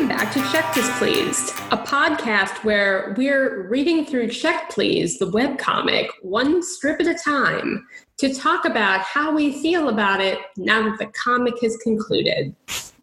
[0.00, 6.08] Welcome back to Check Displeased, a podcast where we're reading through Check Please, the webcomic,
[6.22, 7.86] one strip at a time,
[8.16, 12.56] to talk about how we feel about it now that the comic has concluded.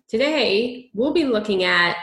[0.08, 1.98] Today, we'll be looking at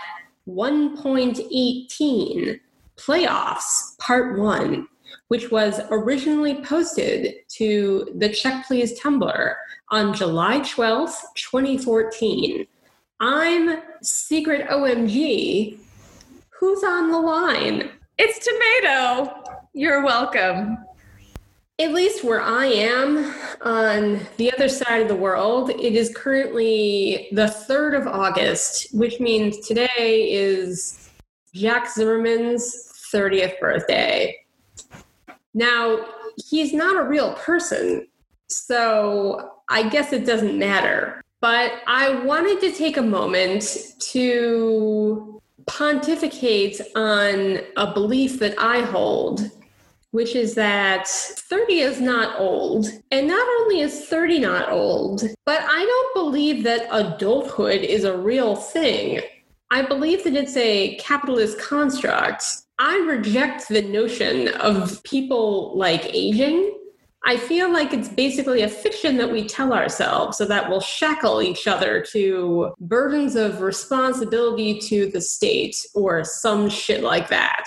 [0.47, 2.61] 1.18
[2.97, 4.87] Playoffs, Part 1,
[5.27, 9.55] which was originally posted to the Check Please Tumblr
[9.91, 12.69] on July 12th, 2014.
[13.21, 15.79] I'm Secret OMG.
[16.51, 17.91] Who's on the line?
[18.19, 19.45] It's Tomato.
[19.73, 20.79] You're welcome.
[21.79, 23.33] At least where I am
[23.63, 29.21] on the other side of the world, it is currently the 3rd of August, which
[29.21, 31.11] means today is
[31.55, 34.37] Jack Zimmermann's 30th birthday.
[35.55, 36.05] Now,
[36.37, 38.09] he's not a real person,
[38.49, 41.24] so I guess it doesn't matter.
[41.45, 43.67] But I wanted to take a moment
[44.13, 49.51] to pontificate on a belief that I hold,
[50.13, 52.87] which is that 30 is not old.
[53.11, 58.17] And not only is 30 not old, but I don't believe that adulthood is a
[58.17, 59.21] real thing.
[59.71, 62.43] I believe that it's a capitalist construct.
[62.79, 66.75] I reject the notion of people like aging
[67.27, 71.41] I feel like it's basically a fiction that we tell ourselves so that we'll shackle
[71.41, 77.65] each other to burdens of responsibility to the state or some shit like that.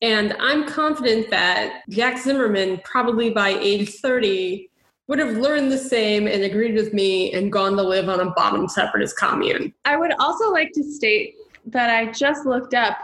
[0.00, 4.70] And I'm confident that Jack Zimmermann, probably by age 30,
[5.08, 8.30] would have learned the same and agreed with me and gone to live on a
[8.30, 9.74] bottom separatist commune.
[9.84, 11.34] I would also like to state
[11.66, 12.96] that I just looked up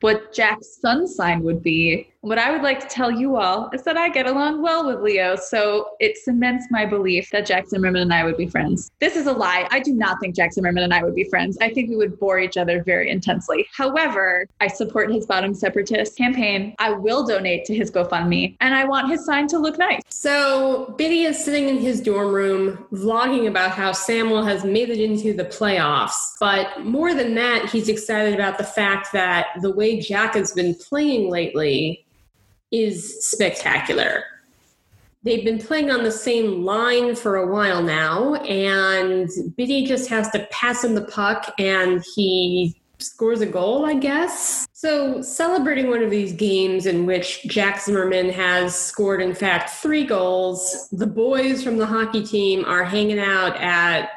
[0.00, 2.11] what Jack's sun sign would be.
[2.22, 5.00] What I would like to tell you all is that I get along well with
[5.00, 8.92] Leo, so it cements my belief that Jack Zimmermann and I would be friends.
[9.00, 9.66] This is a lie.
[9.72, 11.58] I do not think Jack Zimmermann and I would be friends.
[11.60, 13.66] I think we would bore each other very intensely.
[13.76, 16.76] However, I support his bottom separatist campaign.
[16.78, 20.02] I will donate to his GoFundMe, and I want his sign to look nice.
[20.08, 25.00] So Bitty is sitting in his dorm room vlogging about how Samwell has made it
[25.00, 26.36] into the playoffs.
[26.38, 30.76] But more than that, he's excited about the fact that the way Jack has been
[30.76, 32.04] playing lately
[32.72, 34.24] is spectacular.
[35.22, 40.28] They've been playing on the same line for a while now, and Bitty just has
[40.30, 44.66] to pass him the puck and he scores a goal, I guess.
[44.72, 50.04] So, celebrating one of these games in which Jack Zimmermann has scored, in fact, three
[50.04, 54.10] goals, the boys from the hockey team are hanging out at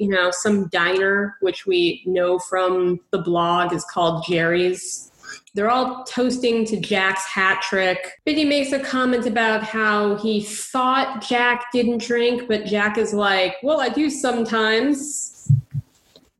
[0.00, 5.09] you know, some diner, which we know from the blog is called Jerry's.
[5.54, 8.20] They're all toasting to Jack's hat trick.
[8.24, 13.56] Bitty makes a comment about how he thought Jack didn't drink, but Jack is like,
[13.62, 15.50] Well, I do sometimes.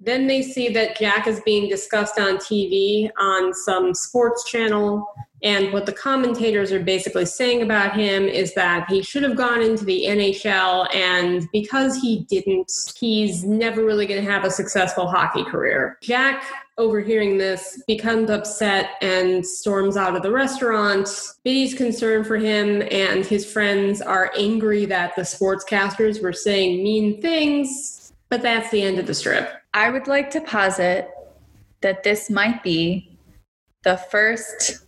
[0.01, 5.07] Then they see that Jack is being discussed on TV on some sports channel.
[5.43, 9.63] And what the commentators are basically saying about him is that he should have gone
[9.63, 15.07] into the NHL, and because he didn't, he's never really going to have a successful
[15.07, 15.99] hockey career.
[16.03, 16.45] Jack
[16.81, 21.09] overhearing this, becomes upset and storms out of the restaurant.
[21.45, 27.21] Bitty's concerned for him, and his friends are angry that the sportscasters were saying mean
[27.21, 28.13] things.
[28.31, 29.53] But that's the end of the strip.
[29.75, 31.11] I would like to posit
[31.83, 33.19] that this might be
[33.83, 34.85] the first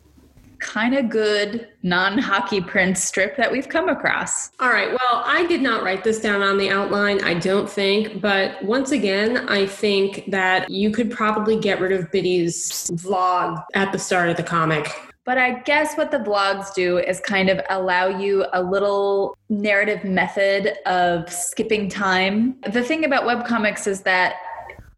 [0.62, 4.50] kind of good non hockey print strip that we've come across.
[4.60, 4.88] All right.
[4.88, 8.20] Well, I did not write this down on the outline, I don't think.
[8.20, 13.92] But once again, I think that you could probably get rid of Bitty's vlog at
[13.92, 14.88] the start of the comic.
[15.24, 20.02] But I guess what the vlogs do is kind of allow you a little narrative
[20.02, 22.56] method of skipping time.
[22.72, 24.34] The thing about webcomics is that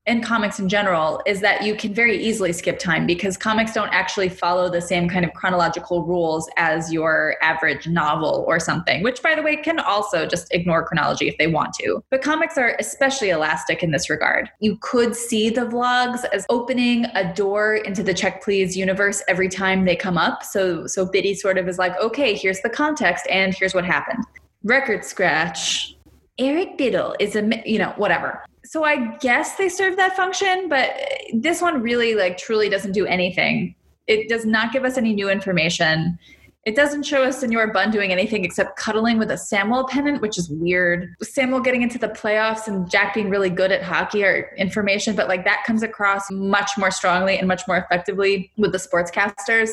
[0.06, 3.88] in comics in general is that you can very easily skip time because comics don't
[3.88, 9.22] actually follow the same kind of chronological rules as your average novel or something, which,
[9.22, 12.03] by the way, can also just ignore chronology if they want to.
[12.10, 14.51] But comics are especially elastic in this regard.
[14.60, 19.48] You could see the vlogs as opening a door into the Check Please universe every
[19.48, 20.45] time they come up.
[20.45, 24.22] So, so Bitty sort of is like, okay, here's the context and here's what happened.
[24.65, 25.97] Record scratch.
[26.39, 30.91] Eric Bittle is a, you know, whatever so I guess they serve that function, but
[31.32, 33.76] this one really like truly doesn't do anything.
[34.09, 36.18] It does not give us any new information.
[36.66, 40.36] It doesn't show us Senor Bun doing anything except cuddling with a Samwell pennant, which
[40.38, 41.15] is weird.
[41.22, 45.28] Samwell getting into the playoffs and Jack being really good at hockey are information, but
[45.28, 49.70] like that comes across much more strongly and much more effectively with the sportscasters.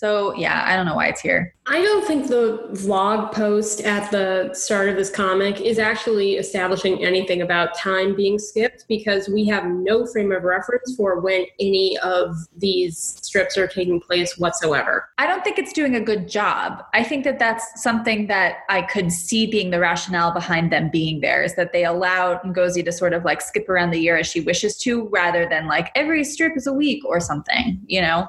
[0.00, 1.54] So yeah, I don't know why it's here.
[1.66, 7.04] I don't think the vlog post at the start of this comic is actually establishing
[7.04, 11.98] anything about time being skipped because we have no frame of reference for when any
[11.98, 15.06] of these strips are taking place whatsoever.
[15.18, 16.82] I don't think it's doing a good job.
[16.94, 21.20] I think that that's something that I could see being the rationale behind them being
[21.20, 24.26] there is that they allow Ngozi to sort of like skip around the year as
[24.26, 28.26] she wishes to rather than like every strip is a week or something, you know?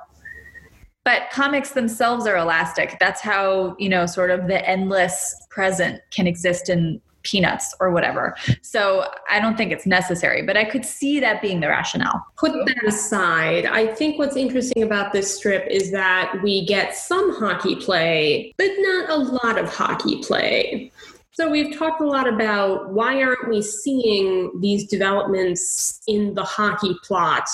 [1.03, 2.97] But comics themselves are elastic.
[2.99, 8.35] That's how, you know, sort of the endless present can exist in peanuts or whatever.
[8.61, 12.25] So I don't think it's necessary, but I could see that being the rationale.
[12.37, 13.65] Put that aside.
[13.65, 18.69] I think what's interesting about this strip is that we get some hockey play, but
[18.77, 20.91] not a lot of hockey play.
[21.33, 26.95] So we've talked a lot about why aren't we seeing these developments in the hockey
[27.03, 27.47] plot?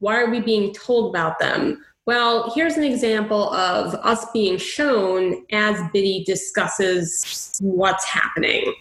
[0.00, 1.84] Why are we being told about them?
[2.08, 8.72] Well, here's an example of us being shown as Bitty discusses what's happening.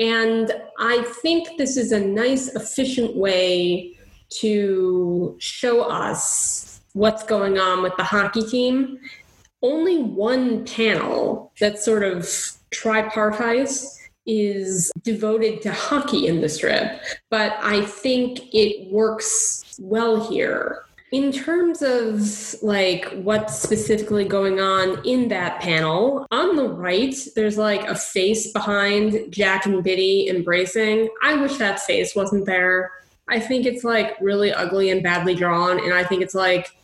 [0.00, 3.96] And I think this is a nice, efficient way
[4.40, 8.98] to show us what's going on with the hockey team.
[9.62, 12.28] Only one panel that's sort of
[12.72, 13.70] tripartite
[14.26, 17.00] is devoted to hockey in the strip,
[17.30, 20.83] but I think it works well here.
[21.14, 27.56] In terms of like what's specifically going on in that panel, on the right, there's
[27.56, 31.08] like a face behind Jack and Bitty embracing.
[31.22, 32.90] I wish that face wasn't there.
[33.28, 36.76] I think it's like really ugly and badly drawn, and I think it's like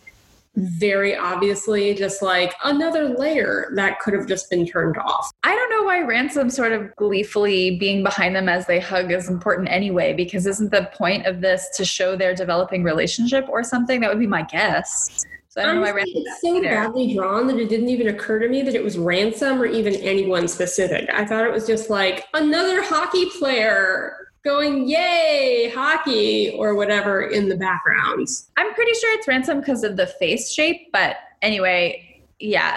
[0.57, 5.31] very obviously just like another layer that could have just been turned off.
[5.45, 9.29] I don't know why Ransom sort of gleefully being behind them as they hug is
[9.29, 14.01] important anyway, because isn't the point of this to show their developing relationship or something?
[14.01, 15.25] That would be my guess.
[15.49, 16.23] So I don't Honestly, know why Ransom.
[16.27, 16.69] It's so either.
[16.69, 19.95] badly drawn that it didn't even occur to me that it was Ransom or even
[19.97, 21.11] anyone specific.
[21.13, 27.49] I thought it was just like another hockey player going yay hockey or whatever in
[27.49, 28.27] the background.
[28.57, 32.77] I'm pretty sure it's ransom because of the face shape but anyway yeah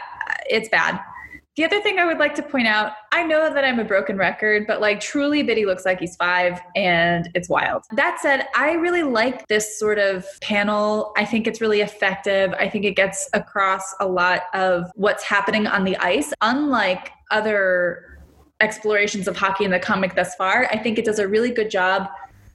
[0.49, 0.99] it's bad.
[1.55, 4.17] The other thing i would like to point out i know that i'm a broken
[4.17, 7.83] record but like truly bitty looks like he's five and it's wild.
[7.91, 11.13] That said i really like this sort of panel.
[11.15, 12.53] I think it's really effective.
[12.59, 18.12] I think it gets across a lot of what's happening on the ice unlike other
[18.59, 20.67] explorations of hockey in the comic thus far.
[20.71, 22.07] I think it does a really good job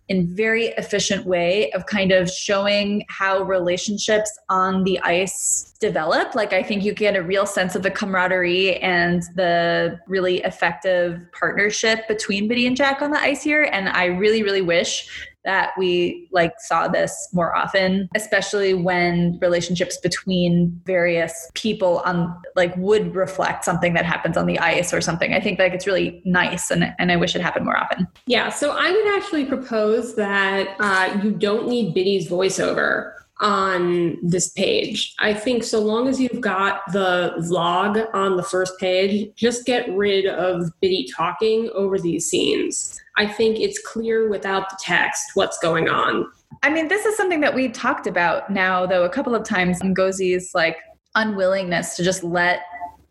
[0.08, 6.52] in very efficient way of kind of showing how relationships on the ice develop like
[6.52, 12.08] i think you get a real sense of the camaraderie and the really effective partnership
[12.08, 16.28] between bitty and jack on the ice here and i really really wish that we
[16.32, 23.64] like saw this more often especially when relationships between various people on like would reflect
[23.64, 25.32] something that happens on the ice or something.
[25.32, 28.06] I think like it's really nice and, and i wish it happened more often.
[28.26, 34.50] Yeah so i would actually propose that uh, you don't need bitty's voiceover on this
[34.50, 35.14] page.
[35.18, 39.88] I think so long as you've got the vlog on the first page, just get
[39.94, 43.00] rid of Bitty talking over these scenes.
[43.16, 46.30] I think it's clear without the text what's going on.
[46.62, 49.80] I mean, this is something that we've talked about now, though, a couple of times.
[49.80, 50.76] Ngozi's like
[51.14, 52.62] unwillingness to just let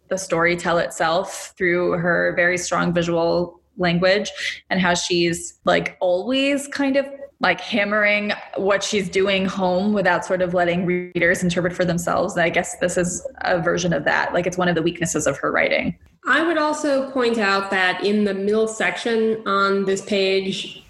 [0.10, 4.32] the story tell itself through her very strong visual language
[4.70, 7.06] and how she's like always kind of
[7.40, 12.34] like hammering what she's doing home without sort of letting readers interpret for themselves.
[12.34, 14.34] And I guess this is a version of that.
[14.34, 15.98] Like it's one of the weaknesses of her writing.
[16.26, 20.84] I would also point out that in the middle section on this page,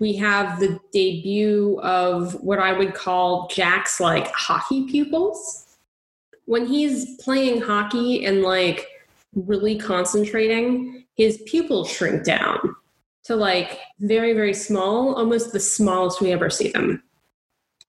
[0.00, 5.78] we have the debut of what I would call Jack's like hockey pupils.
[6.46, 8.88] When he's playing hockey and like
[9.34, 12.74] really concentrating, his pupils shrink down
[13.26, 17.02] to like very, very small, almost the smallest we ever see them.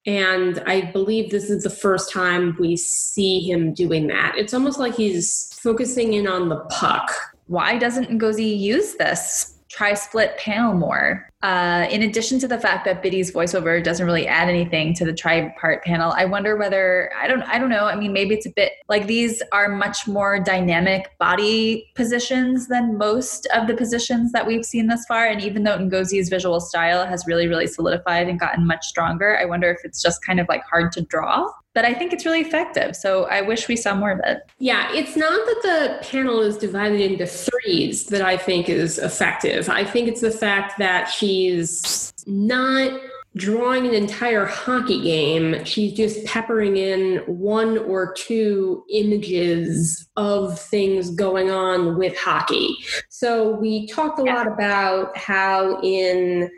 [0.05, 4.35] And I believe this is the first time we see him doing that.
[4.37, 7.11] It's almost like he's focusing in on the puck.
[7.47, 9.56] Why doesn't Ngozi use this?
[9.69, 11.27] Try split panel more.
[11.43, 15.13] Uh, in addition to the fact that Bitty's voiceover doesn't really add anything to the
[15.13, 17.85] tri-part panel, I wonder whether I don't I don't know.
[17.85, 22.97] I mean, maybe it's a bit like these are much more dynamic body positions than
[22.97, 25.27] most of the positions that we've seen thus far.
[25.27, 29.45] And even though Ngozi's visual style has really really solidified and gotten much stronger, I
[29.45, 32.41] wonder if it's just kind of like hard to draw but I think it's really
[32.41, 32.95] effective.
[32.95, 34.41] So I wish we saw more of it.
[34.57, 39.69] Yeah, it's not that the panel is divided into threes that I think is effective.
[39.69, 42.99] I think it's the fact that she's not
[43.35, 45.63] drawing an entire hockey game.
[45.65, 52.75] She's just peppering in one or two images of things going on with hockey.
[53.09, 54.33] So we talked a yeah.
[54.33, 56.49] lot about how in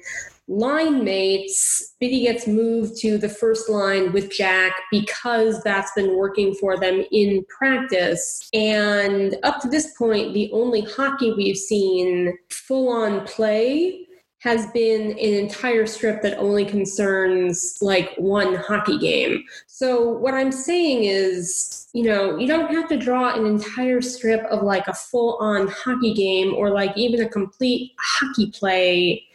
[0.49, 6.55] line mates, Bitty gets moved to the first line with Jack because that's been working
[6.55, 8.49] for them in practice.
[8.51, 14.07] And up to this point, the only hockey we've seen full on play
[14.39, 19.43] has been an entire strip that only concerns like one hockey game.
[19.67, 24.43] So what I'm saying is, you know, you don't have to draw an entire strip
[24.45, 29.25] of like a full on hockey game or like even a complete hockey play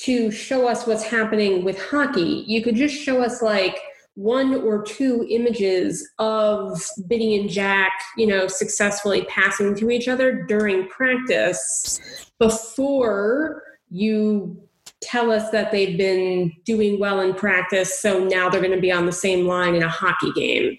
[0.00, 2.44] to show us what's happening with hockey.
[2.46, 3.80] You could just show us like
[4.14, 10.42] one or two images of Bitty and Jack, you know, successfully passing to each other
[10.44, 12.00] during practice
[12.38, 14.60] before you
[15.00, 18.92] tell us that they've been doing well in practice, so now they're going to be
[18.92, 20.78] on the same line in a hockey game.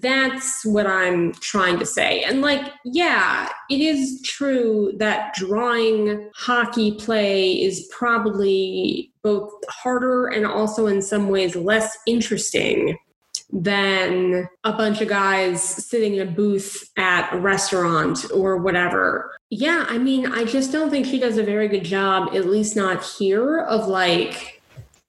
[0.00, 2.22] That's what I'm trying to say.
[2.22, 10.46] And, like, yeah, it is true that drawing hockey play is probably both harder and
[10.46, 12.96] also in some ways less interesting
[13.52, 19.30] than a bunch of guys sitting in a booth at a restaurant or whatever.
[19.50, 22.74] Yeah, I mean, I just don't think she does a very good job, at least
[22.74, 24.60] not here, of like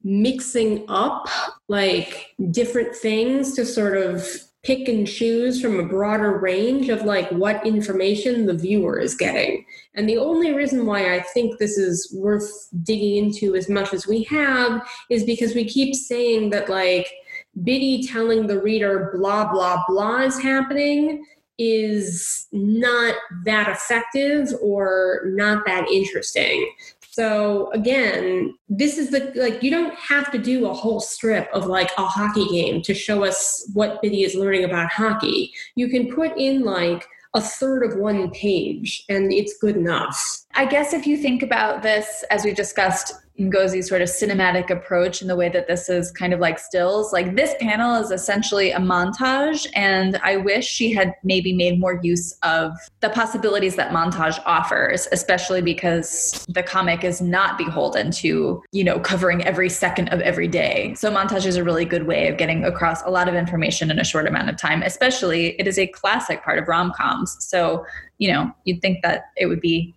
[0.04, 1.28] mixing up
[1.68, 4.26] like different things to sort of
[4.64, 9.66] pick and choose from a broader range of like what information the viewer is getting.
[9.94, 14.08] And the only reason why I think this is worth digging into as much as
[14.08, 17.08] we have is because we keep saying that like
[17.64, 21.26] Bitty telling the reader blah, blah, blah is happening
[21.58, 26.72] is not that effective or not that interesting.
[27.18, 31.66] So again, this is the like you don't have to do a whole strip of
[31.66, 35.52] like a hockey game to show us what Bitty is learning about hockey.
[35.74, 40.44] You can put in like a third of one page and it's good enough.
[40.54, 45.22] I guess if you think about this as we discussed Ngozi's sort of cinematic approach
[45.22, 47.14] in the way that this is kind of like stills.
[47.14, 52.00] Like this panel is essentially a montage, and I wish she had maybe made more
[52.02, 58.64] use of the possibilities that montage offers, especially because the comic is not beholden to,
[58.72, 60.94] you know, covering every second of every day.
[60.96, 64.00] So montage is a really good way of getting across a lot of information in
[64.00, 67.38] a short amount of time, especially it is a classic part of rom-coms.
[67.40, 67.86] So,
[68.18, 69.94] you know, you'd think that it would be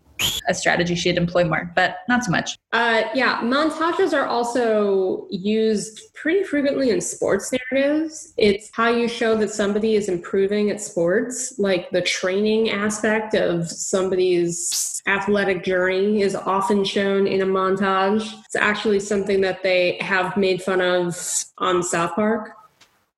[0.49, 2.57] a strategy she'd employ more, but not so much.
[2.73, 8.33] Uh, yeah, montages are also used pretty frequently in sports narratives.
[8.37, 13.69] It's how you show that somebody is improving at sports, like the training aspect of
[13.69, 18.33] somebody's athletic journey is often shown in a montage.
[18.45, 21.17] It's actually something that they have made fun of
[21.59, 22.57] on South Park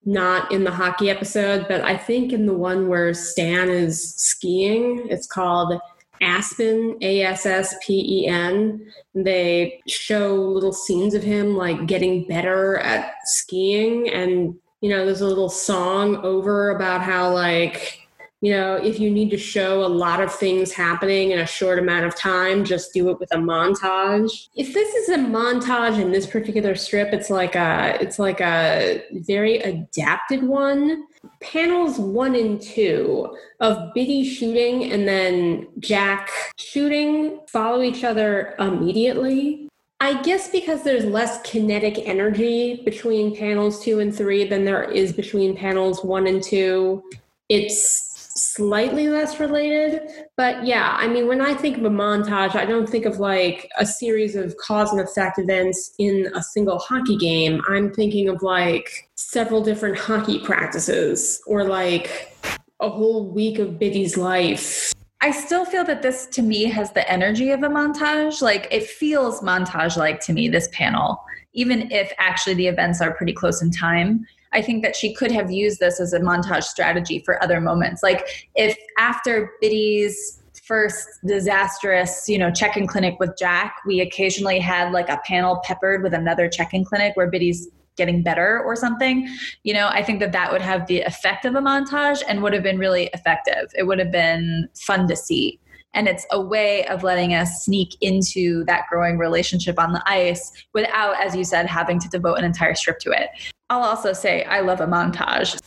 [0.04, 5.06] not in the hockey episode, but I think in the one where Stan is skiing,
[5.08, 5.80] it's called
[6.22, 8.86] Aspen, A S S P E N.
[9.14, 14.08] They show little scenes of him like getting better at skiing.
[14.08, 17.98] And, you know, there's a little song over about how, like,
[18.42, 21.78] you know, if you need to show a lot of things happening in a short
[21.78, 24.48] amount of time, just do it with a montage.
[24.56, 29.04] If this is a montage in this particular strip, it's like a it's like a
[29.12, 31.06] very adapted one.
[31.40, 39.68] Panels one and two of Bitty shooting and then Jack shooting follow each other immediately.
[40.00, 45.12] I guess because there's less kinetic energy between panels two and three than there is
[45.12, 47.04] between panels one and two.
[47.48, 50.02] It's slightly less related.
[50.36, 53.70] But yeah, I mean, when I think of a montage, I don't think of like
[53.78, 57.60] a series of cause and effect events in a single hockey game.
[57.68, 62.36] I'm thinking of like several different hockey practices or like
[62.80, 64.92] a whole week of Bitty's life.
[65.20, 68.42] I still feel that this to me has the energy of a montage.
[68.42, 71.22] Like it feels montage like to me, this panel,
[71.52, 74.26] even if actually the events are pretty close in time.
[74.52, 78.02] I think that she could have used this as a montage strategy for other moments.
[78.02, 84.92] Like if after Bitty's first disastrous, you know, checking clinic with Jack, we occasionally had
[84.92, 89.28] like a panel peppered with another checking clinic where Bitty's getting better or something
[89.64, 92.54] you know i think that that would have the effect of a montage and would
[92.54, 93.70] have been really effective.
[93.76, 95.60] It would have been fun to see.
[95.94, 100.50] And it's a way of letting us sneak into that growing relationship on the ice
[100.72, 103.28] without as you said having to devote an entire strip to it
[103.72, 105.58] I'll also say I love a montage.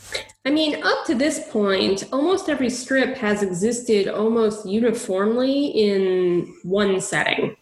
[0.46, 7.02] I mean, up to this point, almost every strip has existed almost uniformly in one
[7.02, 7.56] setting.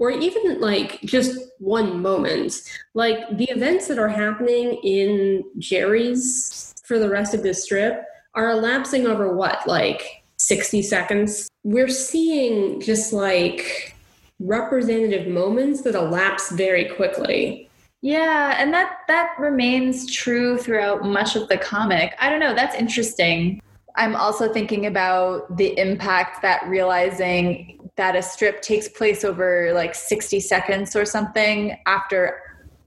[0.00, 2.54] Or even like just one moment.
[2.94, 8.04] Like the events that are happening in Jerry's for the rest of this strip
[8.34, 11.48] are elapsing over what, like 60 seconds?
[11.62, 13.94] We're seeing just like
[14.40, 17.67] representative moments that elapse very quickly.
[18.00, 22.14] Yeah, and that that remains true throughout much of the comic.
[22.20, 23.60] I don't know, that's interesting.
[23.96, 29.96] I'm also thinking about the impact that realizing that a strip takes place over like
[29.96, 32.40] 60 seconds or something after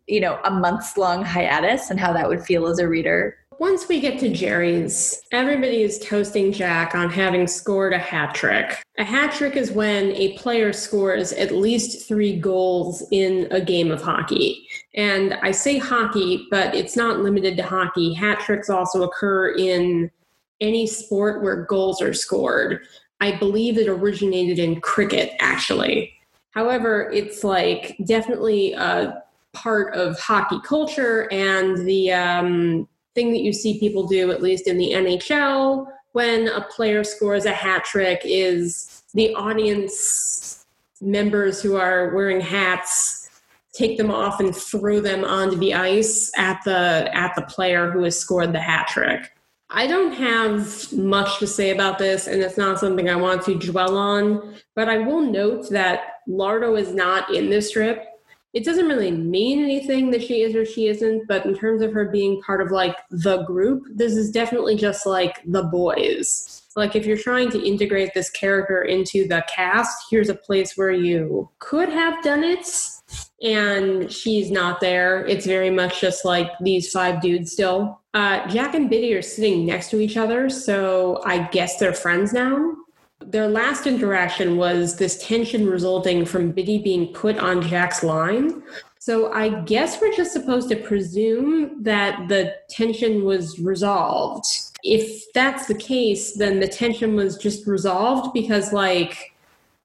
[0.08, 3.38] you know, a month's long hiatus and how that would feel as a reader.
[3.62, 8.82] Once we get to Jerry's, everybody is toasting Jack on having scored a hat trick.
[8.98, 13.91] A hat trick is when a player scores at least three goals in a game
[13.91, 14.68] of hockey.
[14.96, 18.15] And I say hockey, but it's not limited to hockey.
[18.15, 20.10] Hat tricks also occur in
[20.60, 22.80] any sport where goals are scored.
[23.20, 26.12] I believe it originated in cricket, actually.
[26.50, 29.22] However, it's like definitely a
[29.53, 34.68] part of hockey culture and the um, thing that you see people do, at least
[34.68, 40.65] in the NHL, when a player scores a hat trick, is the audience
[41.01, 43.30] members who are wearing hats
[43.74, 48.03] take them off and throw them onto the ice at the at the player who
[48.03, 49.32] has scored the hat trick.
[49.70, 53.58] I don't have much to say about this, and it's not something I want to
[53.58, 58.06] dwell on, but I will note that Lardo is not in this strip
[58.53, 61.93] it doesn't really mean anything that she is or she isn't, but in terms of
[61.93, 66.62] her being part of like the group, this is definitely just like the boys.
[66.75, 70.91] Like if you're trying to integrate this character into the cast, here's a place where
[70.91, 72.67] you could have done it
[73.41, 75.25] and she's not there.
[75.25, 78.01] It's very much just like these five dudes still.
[78.13, 82.34] Uh, Jack and Bitty are sitting next to each other, so I guess they're friends
[82.34, 82.75] now.
[83.24, 88.63] Their last interaction was this tension resulting from Bitty being put on Jack's line.
[89.00, 94.46] So I guess we're just supposed to presume that the tension was resolved.
[94.84, 99.34] If that's the case, then the tension was just resolved because, like,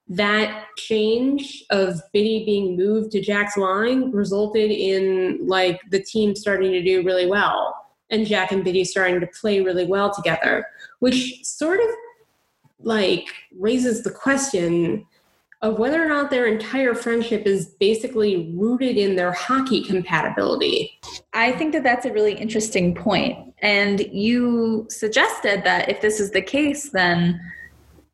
[0.08, 6.72] that change of Bitty being moved to Jack's line resulted in, like, the team starting
[6.72, 7.74] to do really well
[8.10, 10.66] and Jack and Bitty starting to play really well together,
[11.00, 11.86] which sort of
[12.80, 13.26] like
[13.58, 15.06] raises the question
[15.62, 20.98] of whether or not their entire friendship is basically rooted in their hockey compatibility.
[21.32, 23.54] I think that that's a really interesting point.
[23.62, 27.40] And you suggested that if this is the case, then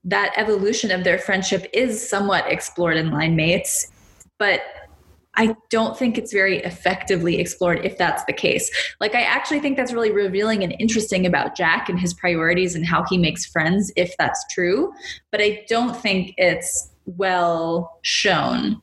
[0.04, 3.90] that evolution of their friendship is somewhat explored in line mates.
[4.38, 4.62] But
[5.34, 8.70] I don't think it's very effectively explored if that's the case.
[9.00, 12.84] Like, I actually think that's really revealing and interesting about Jack and his priorities and
[12.84, 14.92] how he makes friends, if that's true.
[15.30, 18.80] But I don't think it's well shown,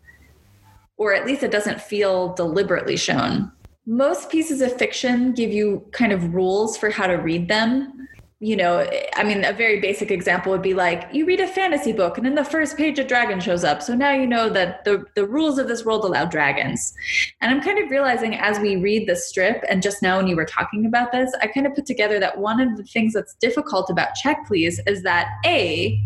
[0.98, 3.52] or at least it doesn't feel deliberately shown.
[3.86, 8.08] Most pieces of fiction give you kind of rules for how to read them
[8.42, 11.92] you know, I mean, a very basic example would be like you read a fantasy
[11.92, 13.82] book and in the first page a dragon shows up.
[13.84, 16.94] So now you know that the, the rules of this world allow dragons.
[17.42, 20.38] And I'm kind of realizing as we read the strip, and just now when you
[20.38, 23.34] were talking about this, I kind of put together that one of the things that's
[23.36, 26.02] difficult about Check Please is that A,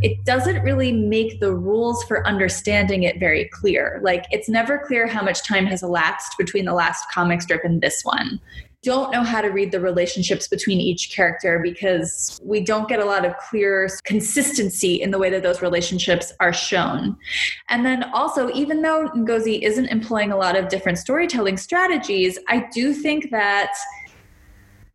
[0.00, 4.00] it doesn't really make the rules for understanding it very clear.
[4.02, 7.82] Like, it's never clear how much time has elapsed between the last comic strip and
[7.82, 8.40] this one
[8.84, 13.04] don't know how to read the relationships between each character because we don't get a
[13.04, 17.16] lot of clear consistency in the way that those relationships are shown.
[17.68, 22.68] And then also, even though Ngozi isn't employing a lot of different storytelling strategies, I
[22.72, 23.72] do think that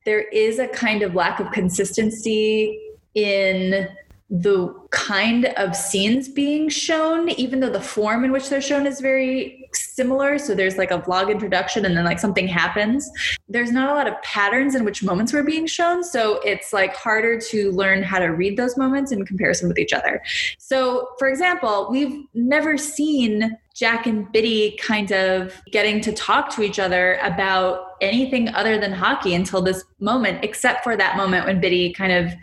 [0.06, 2.80] there is a kind of lack of consistency
[3.16, 3.90] in
[4.30, 9.02] the kind of scenes being shown, even though the form in which they're shown is
[9.02, 9.68] very
[10.00, 10.40] similar.
[10.40, 13.12] So there's like a vlog introduction and then like something happens.
[13.50, 16.06] There's not a lot of patterns in which moments were being shown.
[16.06, 19.92] So it's like harder to learn how to read those moments in comparison with each
[19.92, 20.22] other.
[20.58, 26.62] So, for example, we've never seen Jack and Bitty kind of getting to talk to
[26.62, 31.60] each other about anything other than hockey until this moment, except for that moment when
[31.60, 32.34] Bitty kind of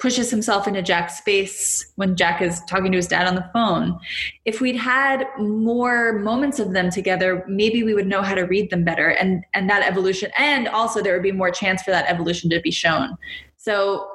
[0.00, 3.98] pushes himself into Jack's space when Jack is talking to his dad on the phone.
[4.46, 8.70] If we'd had more moments of them together, maybe we would know how to read
[8.70, 12.06] them better and and that evolution and also there would be more chance for that
[12.08, 13.16] evolution to be shown.
[13.58, 14.08] So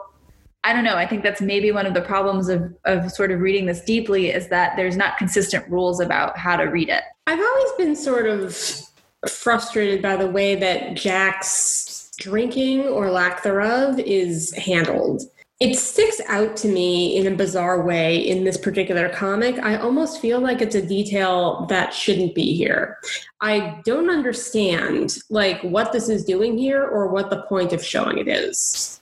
[0.64, 0.96] I don't know.
[0.96, 4.32] I think that's maybe one of the problems of, of sort of reading this deeply
[4.32, 7.04] is that there's not consistent rules about how to read it.
[7.28, 8.58] I've always been sort of
[9.30, 15.22] frustrated by the way that Jack's drinking or lack thereof is handled.
[15.62, 19.58] It sticks out to me in a bizarre way in this particular comic.
[19.60, 22.98] I almost feel like it's a detail that shouldn't be here.
[23.40, 28.18] I don't understand like what this is doing here or what the point of showing
[28.18, 29.00] it is.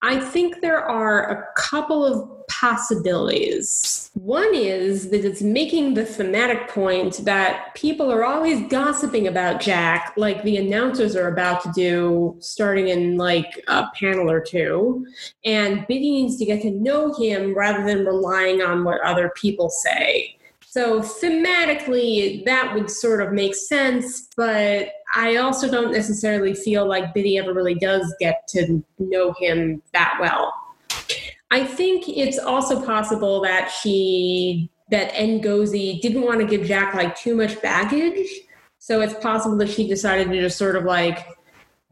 [0.00, 4.10] I think there are a couple of possibilities.
[4.14, 10.14] One is that it's making the thematic point that people are always gossiping about Jack,
[10.16, 15.06] like the announcers are about to do starting in like a panel or two.
[15.44, 19.68] And Bitty needs to get to know him rather than relying on what other people
[19.68, 20.36] say.
[20.60, 27.14] So thematically, that would sort of make sense, but I also don't necessarily feel like
[27.14, 30.52] Bitty ever really does get to know him that well.
[31.50, 37.16] I think it's also possible that she that Ngozi didn't want to give Jack like
[37.16, 38.28] too much baggage.
[38.78, 41.26] So it's possible that she decided to just sort of like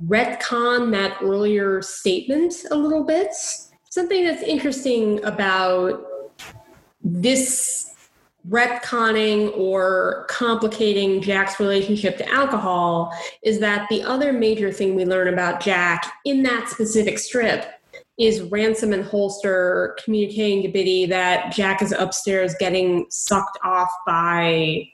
[0.07, 3.33] retcon that earlier statement a little bit.
[3.90, 6.05] Something that's interesting about
[7.03, 7.95] this
[8.49, 13.12] retconning or complicating Jack's relationship to alcohol
[13.43, 17.67] is that the other major thing we learn about Jack in that specific strip
[18.18, 24.88] is Ransom and Holster communicating to Bitty that Jack is upstairs getting sucked off by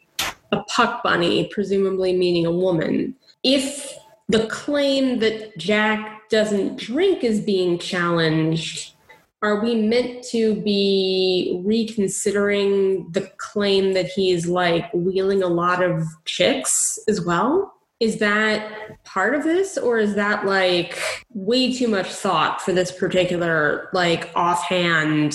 [0.52, 3.14] a puck bunny, presumably meaning a woman.
[3.42, 3.94] If
[4.28, 8.94] the claim that Jack doesn't drink is being challenged,
[9.42, 16.04] are we meant to be reconsidering the claim that he's like wheeling a lot of
[16.26, 17.74] chicks as well?
[18.00, 20.98] Is that part of this, or is that like
[21.34, 25.34] way too much thought for this particular, like offhand,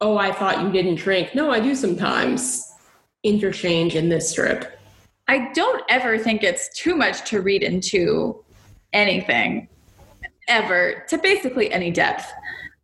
[0.00, 1.34] oh, I thought you didn't drink?
[1.34, 2.72] No, I do sometimes
[3.24, 4.78] interchange in this strip?
[5.26, 8.44] I don't ever think it's too much to read into
[8.92, 9.68] anything
[10.46, 12.30] ever to basically any depth.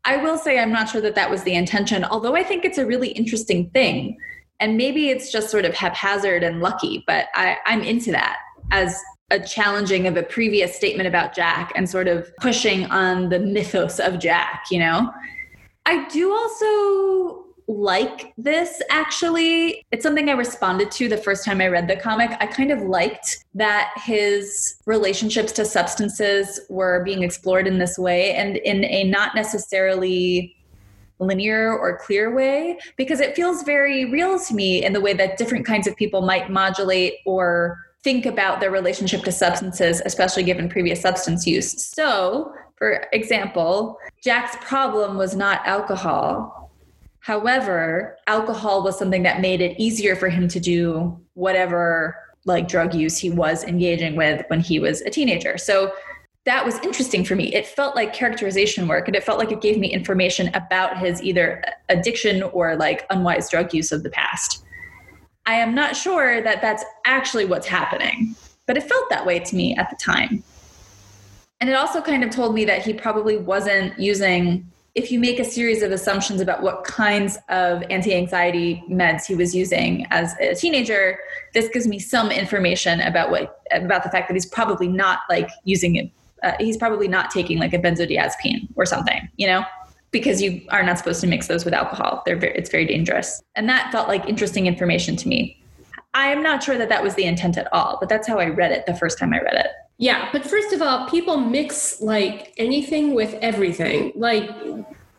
[0.05, 2.79] I will say I'm not sure that that was the intention, although I think it's
[2.79, 4.19] a really interesting thing.
[4.61, 8.39] And maybe it's just sort of haphazard and lucky, but I, I'm into that
[8.71, 9.01] as
[9.31, 13.99] a challenging of a previous statement about Jack and sort of pushing on the mythos
[13.99, 15.11] of Jack, you know?
[15.87, 19.85] I do also like this actually.
[19.91, 22.31] It's something I responded to the first time I read the comic.
[22.41, 28.35] I kind of liked that his relationships to substances were being explored in this way
[28.35, 30.57] and in a not necessarily
[31.19, 35.39] linear or clear way because it feels very real to me in the way that
[35.39, 40.69] different kinds of people might modulate or think about their relationship to substances, especially given
[40.69, 41.85] previous substance use.
[41.85, 46.65] So, for example, Jack's problem was not alcohol
[47.25, 52.95] However, alcohol was something that made it easier for him to do whatever like drug
[52.95, 55.57] use he was engaging with when he was a teenager.
[55.57, 55.95] So
[56.45, 57.45] that was interesting for me.
[57.55, 61.23] It felt like characterization work and it felt like it gave me information about his
[61.23, 64.63] either addiction or like unwise drug use of the past.
[65.47, 68.35] I am not sure that that's actually what's happening,
[68.67, 70.43] but it felt that way to me at the time.
[71.61, 75.41] And it also kind of told me that he probably wasn't using if you make
[75.41, 80.55] a series of assumptions about what kinds of anti-anxiety meds he was using as a
[80.55, 81.19] teenager
[81.53, 85.49] this gives me some information about what about the fact that he's probably not like
[85.65, 86.11] using it
[86.45, 89.65] uh, he's probably not taking like a benzodiazepine or something you know
[90.15, 93.43] because you are not supposed to mix those with alcohol they're very, it's very dangerous
[93.55, 95.63] and that felt like interesting information to me
[96.15, 98.73] i'm not sure that that was the intent at all but that's how i read
[98.73, 102.53] it the first time i read it yeah, but first of all, people mix like
[102.57, 104.13] anything with everything.
[104.17, 104.51] Like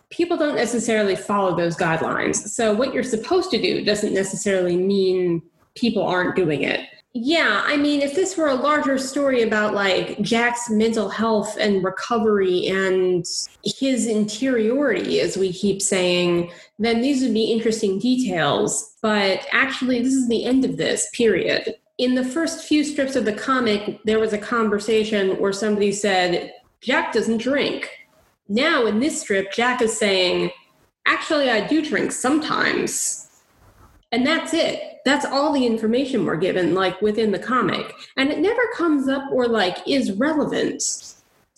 [0.09, 2.35] people don't necessarily follow those guidelines.
[2.49, 5.41] So what you're supposed to do doesn't necessarily mean
[5.75, 6.81] people aren't doing it.
[7.17, 11.81] Yeah, I mean, if this were a larger story about like Jack's mental health and
[11.81, 13.25] recovery and
[13.63, 18.97] his interiority, as we keep saying, then these would be interesting details.
[19.01, 23.25] But actually, this is the end of this, period in the first few strips of
[23.25, 27.89] the comic, there was a conversation where somebody said, Jack doesn't drink.
[28.47, 30.51] Now, in this strip, Jack is saying,
[31.07, 33.29] Actually, I do drink sometimes.
[34.11, 34.94] And that's it.
[35.05, 37.93] That's all the information we're given, like within the comic.
[38.17, 40.83] And it never comes up or like is relevant.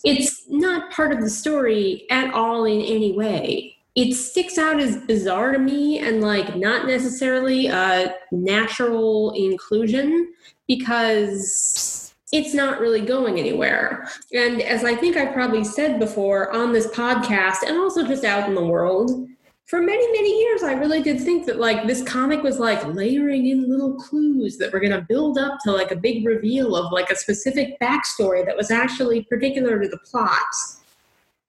[0.04, 4.96] It's not part of the story at all in any way it sticks out as
[5.06, 10.32] bizarre to me and like not necessarily a natural inclusion
[10.68, 14.08] because it's not really going anywhere.
[14.32, 18.48] And as I think I probably said before on this podcast and also just out
[18.48, 19.26] in the world,
[19.68, 23.46] for many many years i really did think that like this comic was like layering
[23.46, 26.90] in little clues that were going to build up to like a big reveal of
[26.90, 30.42] like a specific backstory that was actually particular to the plot.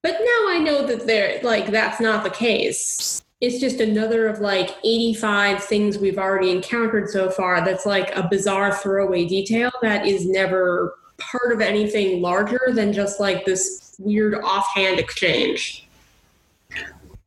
[0.02, 3.22] But now i know that there like that's not the case.
[3.40, 8.28] It's just another of like 85 things we've already encountered so far that's like a
[8.28, 14.34] bizarre throwaway detail that is never part of anything larger than just like this weird
[14.34, 15.88] offhand exchange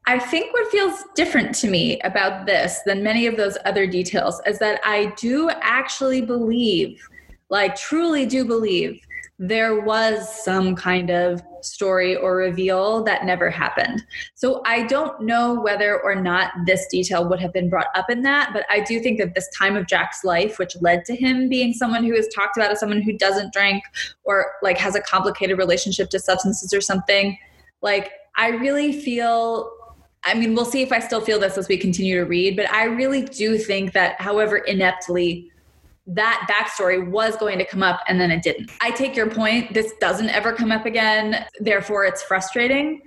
[0.06, 4.42] I think what feels different to me about this than many of those other details
[4.46, 7.02] is that I do actually believe,
[7.50, 9.00] like, truly do believe,
[9.39, 14.04] there was some kind of story or reveal that never happened.
[14.36, 18.22] So I don't know whether or not this detail would have been brought up in
[18.24, 21.50] that, but I do think that this time of Jack's life, which led to him
[21.50, 23.84] being someone who is talked about as someone who doesn't drink
[24.24, 27.38] or like has a complicated relationship to substances or something,
[27.82, 29.72] like I really feel
[30.26, 32.72] I mean, we'll see if I still feel this as we continue to read, but
[32.72, 35.50] I really do think that, however ineptly
[36.06, 38.72] that backstory was going to come up and then it didn't.
[38.82, 39.74] I take your point.
[39.74, 41.46] This doesn't ever come up again.
[41.60, 43.02] Therefore, it's frustrating.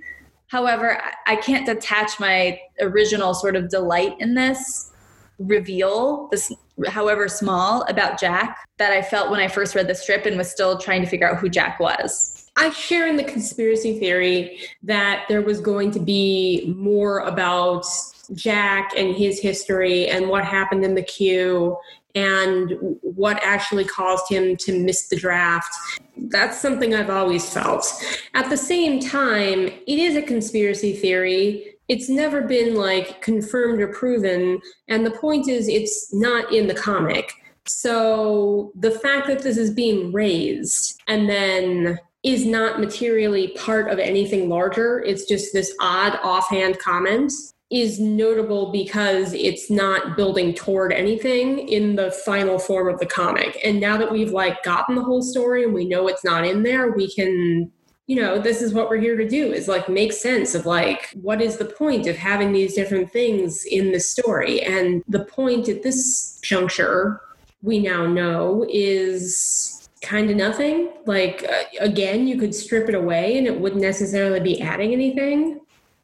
[0.47, 4.91] However, I can't detach my original sort of delight in this
[5.39, 6.51] reveal, this
[6.87, 10.49] however small, about Jack that I felt when I first read the strip and was
[10.49, 12.36] still trying to figure out who Jack was.
[12.57, 17.85] I share in the conspiracy theory that there was going to be more about
[18.33, 21.77] Jack and his history and what happened in the queue
[22.15, 25.71] and what actually caused him to miss the draft.
[26.17, 27.85] That's something I've always felt.
[28.33, 31.75] At the same time, it is a conspiracy theory.
[31.87, 34.59] It's never been like confirmed or proven.
[34.87, 37.31] And the point is, it's not in the comic.
[37.67, 43.99] So the fact that this is being raised and then is not materially part of
[43.99, 45.01] anything larger.
[45.03, 47.31] It's just this odd offhand comment
[47.69, 53.59] is notable because it's not building toward anything in the final form of the comic.
[53.63, 56.63] And now that we've like gotten the whole story and we know it's not in
[56.63, 57.71] there, we can
[58.09, 61.09] you know, this is what we're here to do is like make sense of like
[61.21, 64.61] what is the point of having these different things in the story.
[64.61, 67.19] And the point at this juncture,
[67.61, 70.91] we now know is kind of nothing.
[71.05, 75.61] Like, uh, again, you could strip it away and it wouldn't necessarily be adding anything.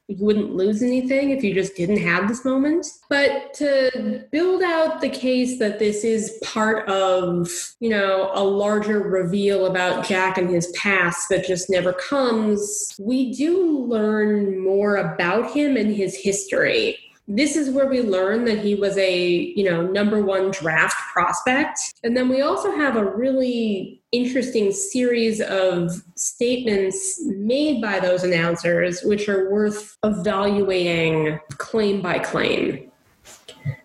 [0.08, 2.86] You wouldn't lose anything if you just didn't have this moment.
[3.10, 9.00] But to build out the case that this is part of, you know, a larger
[9.00, 15.52] reveal about Jack and his past that just never comes, we do learn more about
[15.52, 19.82] him and his history this is where we learn that he was a you know
[19.82, 21.80] number one draft prospect.
[22.04, 29.02] And then we also have a really interesting series of statements made by those announcers
[29.04, 32.92] which are worth evaluating claim by claim.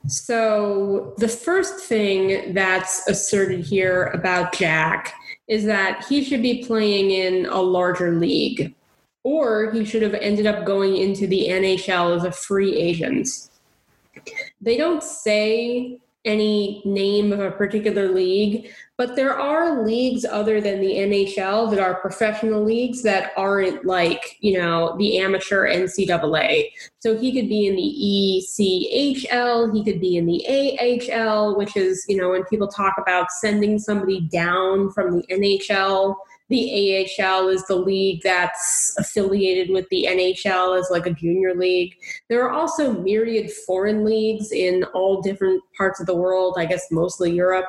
[0.07, 5.15] So the first thing that's asserted here about jack
[5.47, 8.75] is that he should be playing in a larger league
[9.29, 13.29] or he should have ended up going into the NHL as a free agent.
[14.63, 20.81] They don't say any name of a particular league, but there are leagues other than
[20.81, 26.71] the NHL that are professional leagues that aren't like, you know, the amateur NCAA.
[26.99, 30.43] So he could be in the ECHL, he could be in the
[31.13, 36.17] AHL, which is, you know, when people talk about sending somebody down from the NHL
[36.49, 41.95] the AHL is the league that's affiliated with the NHL as like a junior league.
[42.29, 46.87] There are also myriad foreign leagues in all different parts of the world, I guess
[46.91, 47.67] mostly Europe,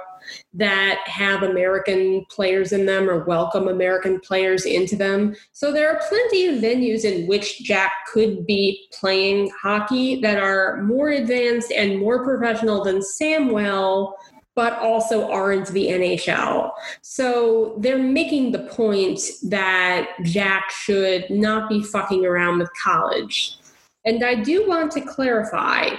[0.53, 5.35] that have American players in them or welcome American players into them.
[5.51, 10.83] So there are plenty of venues in which Jack could be playing hockey that are
[10.83, 14.13] more advanced and more professional than Samwell
[14.59, 16.71] but also aren't the NHL.
[17.01, 23.57] So they're making the point that Jack should not be fucking around with college.
[24.03, 25.91] And I do want to clarify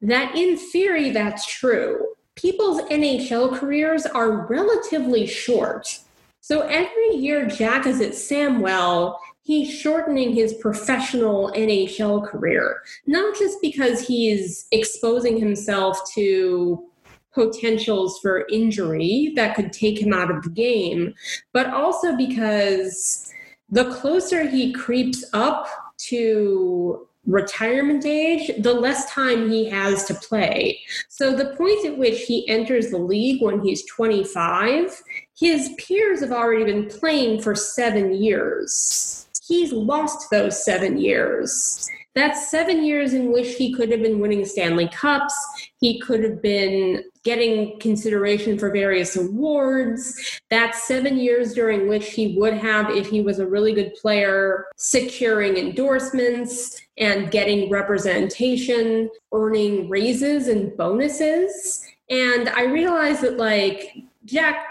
[0.00, 2.04] that in theory, that's true.
[2.34, 6.00] People's NHL careers are relatively short.
[6.40, 13.58] So every year Jack is at Samwell, he's shortening his professional NHL career, not just
[13.62, 16.88] because he's exposing himself to
[17.34, 21.14] potentials for injury that could take him out of the game,
[21.52, 23.32] but also because
[23.70, 25.66] the closer he creeps up
[25.96, 30.80] to retirement age, the less time he has to play.
[31.08, 35.02] So the point at which he enters the league when he's 25,
[35.38, 39.26] his peers have already been playing for seven years.
[39.46, 41.88] he's lost those seven years.
[42.14, 45.34] That's seven years in which he could have been winning Stanley Cups.
[45.80, 50.40] He could have been getting consideration for various awards.
[50.50, 54.66] That's seven years during which he would have, if he was a really good player,
[54.76, 61.86] securing endorsements and getting representation, earning raises and bonuses.
[62.10, 64.66] And I realized that, like, Jack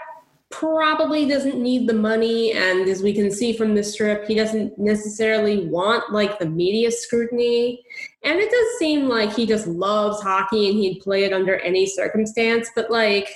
[0.52, 4.78] probably doesn't need the money and as we can see from the strip he doesn't
[4.78, 7.82] necessarily want like the media scrutiny.
[8.22, 11.86] And it does seem like he just loves hockey and he'd play it under any
[11.86, 13.28] circumstance but like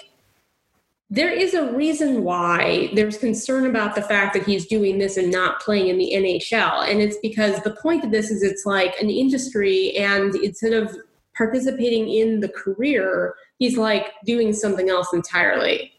[1.09, 5.31] there is a reason why there's concern about the fact that he's doing this and
[5.31, 9.01] not playing in the NHL and it's because the point of this is it's like
[9.01, 10.97] an industry and instead of
[11.37, 15.93] participating in the career he's like doing something else entirely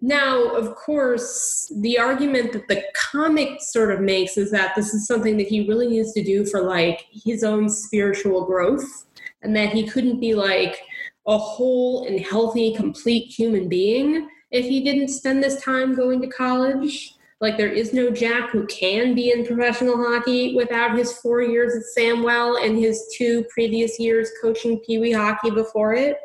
[0.00, 5.06] now, of course, the argument that the comic sort of makes is that this is
[5.06, 9.06] something that he really needs to do for like his own spiritual growth,
[9.42, 10.78] and that he couldn't be like
[11.26, 16.28] a whole and healthy, complete human being if he didn't spend this time going to
[16.28, 17.14] college.
[17.40, 21.74] Like, there is no Jack who can be in professional hockey without his four years
[21.74, 26.16] at Samwell and his two previous years coaching Pee Wee hockey before it.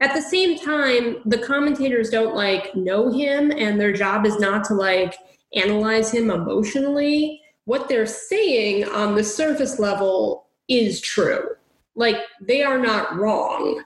[0.00, 4.64] At the same time, the commentators don't like know him, and their job is not
[4.64, 5.16] to like
[5.54, 7.40] analyze him emotionally.
[7.64, 11.50] What they're saying on the surface level is true.
[11.94, 13.84] Like, they are not wrong.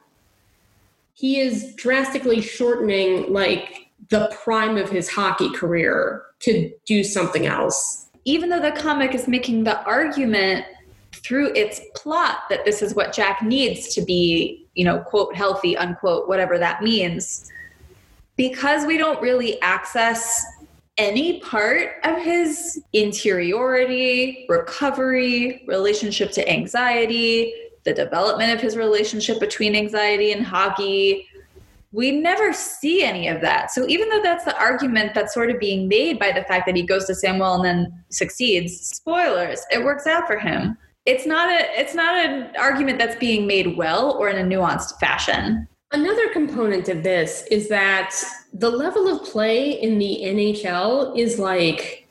[1.14, 8.09] He is drastically shortening, like, the prime of his hockey career to do something else.
[8.25, 10.64] Even though the comic is making the argument
[11.12, 15.77] through its plot that this is what Jack needs to be, you know, quote, healthy,
[15.77, 17.51] unquote, whatever that means.
[18.37, 20.45] Because we don't really access
[20.99, 27.53] any part of his interiority, recovery, relationship to anxiety,
[27.85, 31.27] the development of his relationship between anxiety and hockey.
[31.93, 33.71] We never see any of that.
[33.71, 36.77] So even though that's the argument that's sort of being made by the fact that
[36.77, 41.49] he goes to Samwell and then succeeds, spoilers, it works out for him it's not
[41.49, 45.66] a it's not an argument that's being made well or in a nuanced fashion.
[45.92, 48.12] Another component of this is that
[48.53, 52.07] the level of play in the NHL is like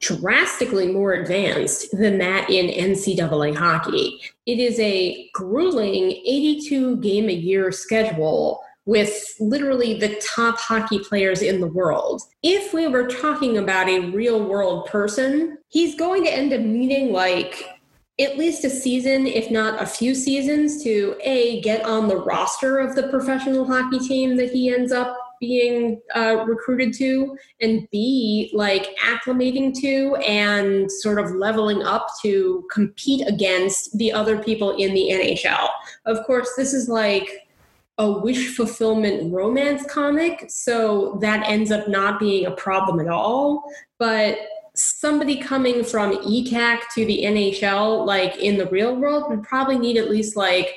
[0.00, 4.20] drastically more advanced than that in NCAA hockey.
[4.46, 11.42] It is a grueling 82 game a year schedule with literally the top hockey players
[11.42, 12.22] in the world.
[12.42, 17.12] If we were talking about a real world person, he's going to end up needing
[17.12, 17.79] like
[18.20, 22.78] at least a season, if not a few seasons, to A, get on the roster
[22.78, 28.50] of the professional hockey team that he ends up being uh, recruited to, and B,
[28.52, 34.92] like acclimating to and sort of leveling up to compete against the other people in
[34.92, 35.68] the NHL.
[36.04, 37.48] Of course, this is like
[37.96, 43.64] a wish fulfillment romance comic, so that ends up not being a problem at all.
[43.98, 44.38] But
[44.80, 49.96] somebody coming from ECAC to the NHL, like in the real world, would probably need
[49.96, 50.76] at least like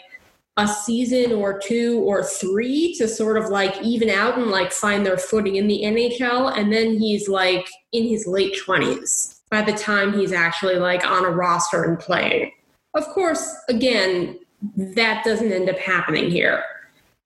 [0.58, 5.06] a season or two or three to sort of like even out and like find
[5.06, 6.58] their footing in the NHL.
[6.58, 11.26] And then he's like in his late 20s by the time he's actually like on
[11.26, 12.52] a roster and playing.
[12.96, 14.40] Of course, again,
[14.76, 16.64] that doesn't end up happening here.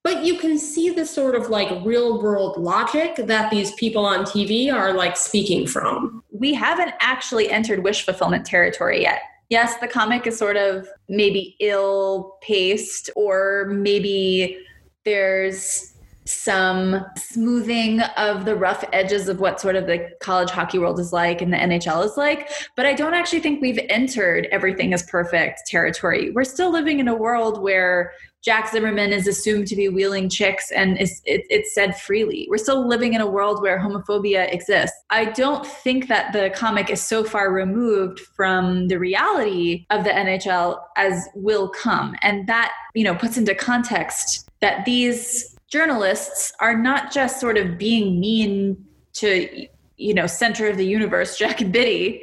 [0.04, 4.24] But you can see the sort of like real world logic that these people on
[4.24, 6.22] TV are like speaking from.
[6.30, 9.22] We haven't actually entered wish fulfillment territory yet.
[9.50, 14.58] Yes, the comic is sort of maybe ill paced, or maybe
[15.04, 15.94] there's
[16.28, 21.12] some smoothing of the rough edges of what sort of the college hockey world is
[21.12, 22.50] like and the NHL is like.
[22.76, 26.30] But I don't actually think we've entered everything is perfect territory.
[26.30, 30.70] We're still living in a world where Jack Zimmermann is assumed to be wheeling chicks
[30.70, 32.46] and is, it, it's said freely.
[32.48, 34.96] We're still living in a world where homophobia exists.
[35.10, 40.10] I don't think that the comic is so far removed from the reality of the
[40.10, 42.14] NHL as will come.
[42.22, 47.76] And that, you know, puts into context that these journalists are not just sort of
[47.76, 52.22] being mean to, you know, center of the universe, Jack and Bitty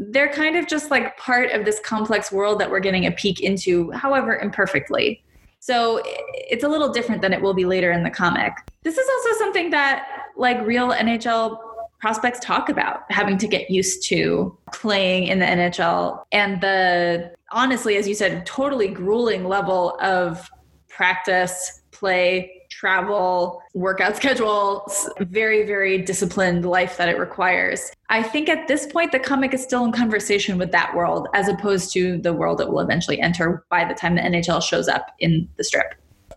[0.00, 3.40] they're kind of just like part of this complex world that we're getting a peek
[3.40, 5.24] into, however imperfectly.
[5.60, 8.52] So it's a little different than it will be later in the comic.
[8.82, 11.58] This is also something that like real NHL
[12.00, 17.96] prospects talk about having to get used to playing in the NHL and the honestly
[17.96, 20.48] as you said totally grueling level of
[20.88, 24.90] practice, play, travel, workout schedule,
[25.20, 27.90] very, very disciplined life that it requires.
[28.08, 31.48] I think at this point, the comic is still in conversation with that world as
[31.48, 35.14] opposed to the world it will eventually enter by the time the NHL shows up
[35.18, 35.94] in the strip.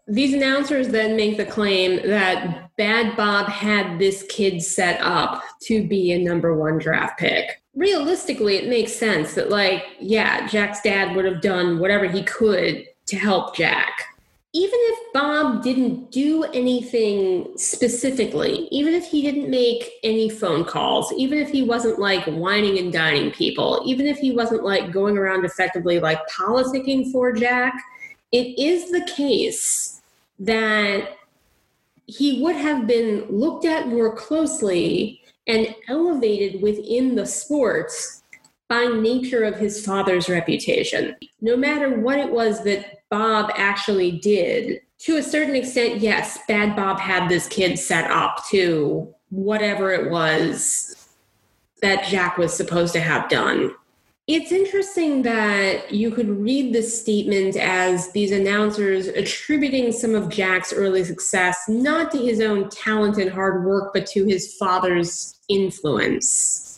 [0.07, 5.87] These announcers then make the claim that Bad Bob had this kid set up to
[5.87, 7.61] be a number one draft pick.
[7.75, 12.83] Realistically, it makes sense that, like, yeah, Jack's dad would have done whatever he could
[13.05, 14.05] to help Jack
[14.53, 21.13] even if Bob didn't do anything specifically, even if he didn't make any phone calls,
[21.13, 25.17] even if he wasn't like wining and dining people, even if he wasn't like going
[25.17, 27.73] around effectively like politicking for Jack,
[28.33, 30.01] it is the case
[30.39, 31.15] that
[32.07, 38.20] he would have been looked at more closely and elevated within the sports
[38.71, 41.13] by nature of his father's reputation.
[41.41, 46.73] No matter what it was that Bob actually did, to a certain extent, yes, Bad
[46.73, 51.09] Bob had this kid set up to whatever it was
[51.81, 53.75] that Jack was supposed to have done.
[54.27, 60.71] It's interesting that you could read this statement as these announcers attributing some of Jack's
[60.71, 66.70] early success not to his own talent and hard work, but to his father's influence.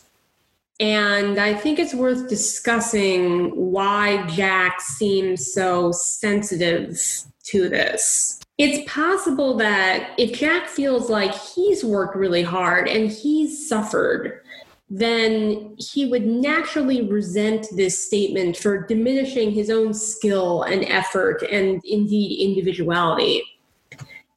[0.84, 7.00] And I think it's worth discussing why Jack seems so sensitive
[7.44, 8.38] to this.
[8.58, 14.42] It's possible that if Jack feels like he's worked really hard and he's suffered,
[14.90, 21.82] then he would naturally resent this statement for diminishing his own skill and effort and
[21.86, 23.42] indeed individuality.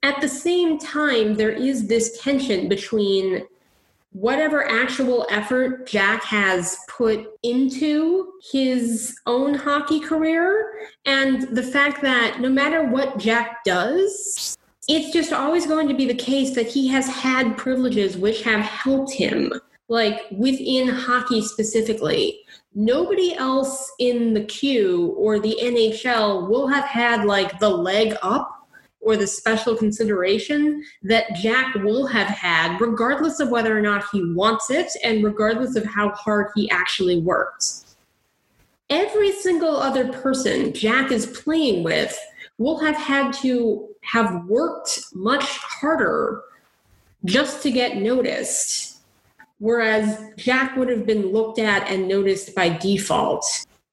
[0.01, 3.45] At the same time, there is this tension between
[4.19, 12.41] whatever actual effort Jack has put into his own hockey career and the fact that
[12.41, 14.57] no matter what Jack does,
[14.87, 18.61] it's just always going to be the case that he has had privileges which have
[18.61, 19.53] helped him,
[19.87, 22.39] like within hockey specifically.
[22.73, 28.56] Nobody else in the queue or the NHL will have had like the leg up
[29.07, 34.33] or the special consideration that Jack will have had, regardless of whether or not he
[34.33, 37.95] wants it and regardless of how hard he actually works.
[38.89, 42.19] Every single other person Jack is playing with
[42.57, 46.41] will have had to have worked much harder
[47.23, 49.03] just to get noticed.
[49.59, 53.45] Whereas Jack would have been looked at and noticed by default.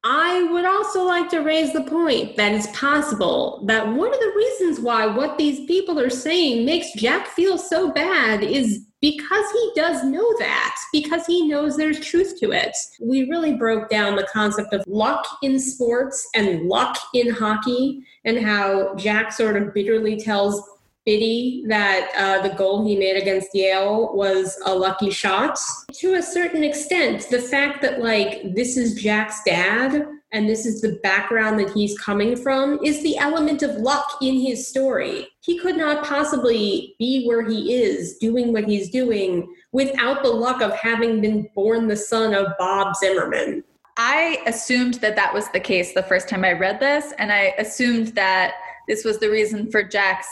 [0.06, 4.32] I would also like to raise the point that it's possible that one of the
[4.36, 9.72] reasons why what these people are saying makes Jack feel so bad is because he
[9.74, 12.76] does know that, because he knows there's truth to it.
[13.00, 18.38] We really broke down the concept of luck in sports and luck in hockey, and
[18.38, 20.62] how Jack sort of bitterly tells
[21.06, 25.58] Bitty that uh, the goal he made against Yale was a lucky shot.
[25.92, 30.80] To a certain extent, the fact that, like, this is Jack's dad and this is
[30.80, 35.28] the background that he's coming from is the element of luck in his story.
[35.40, 40.60] He could not possibly be where he is doing what he's doing without the luck
[40.60, 43.62] of having been born the son of Bob Zimmermann.
[43.96, 47.54] I assumed that that was the case the first time I read this, and I
[47.58, 48.54] assumed that
[48.88, 50.26] this was the reason for Jack's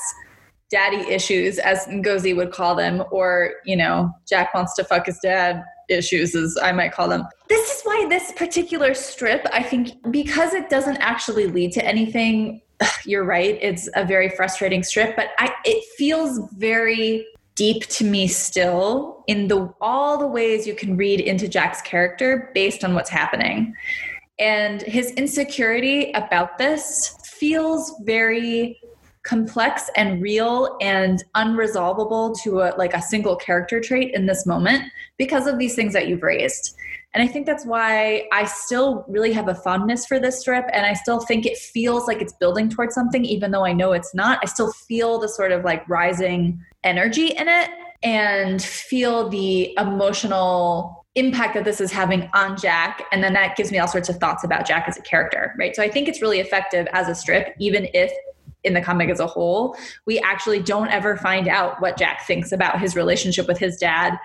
[0.72, 5.18] daddy issues, as Ngozi would call them, or, you know, Jack wants to fuck his
[5.22, 7.24] dad issues, as I might call them.
[7.48, 12.62] This is why this particular strip, I think, because it doesn't actually lead to anything,
[13.04, 18.26] you're right, it's a very frustrating strip, but I, it feels very deep to me
[18.26, 23.10] still in the all the ways you can read into Jack's character based on what's
[23.10, 23.74] happening.
[24.38, 28.80] And his insecurity about this feels very
[29.24, 34.84] complex and real and unresolvable to a, like a single character trait in this moment
[35.16, 36.74] because of these things that you've raised.
[37.14, 40.64] And I think that's why I still really have a fondness for this strip.
[40.72, 43.92] And I still think it feels like it's building towards something, even though I know
[43.92, 44.38] it's not.
[44.42, 47.70] I still feel the sort of like rising energy in it
[48.02, 53.02] and feel the emotional impact that this is having on Jack.
[53.12, 55.76] And then that gives me all sorts of thoughts about Jack as a character, right?
[55.76, 58.10] So I think it's really effective as a strip, even if
[58.64, 62.52] in the comic as a whole, we actually don't ever find out what Jack thinks
[62.52, 64.18] about his relationship with his dad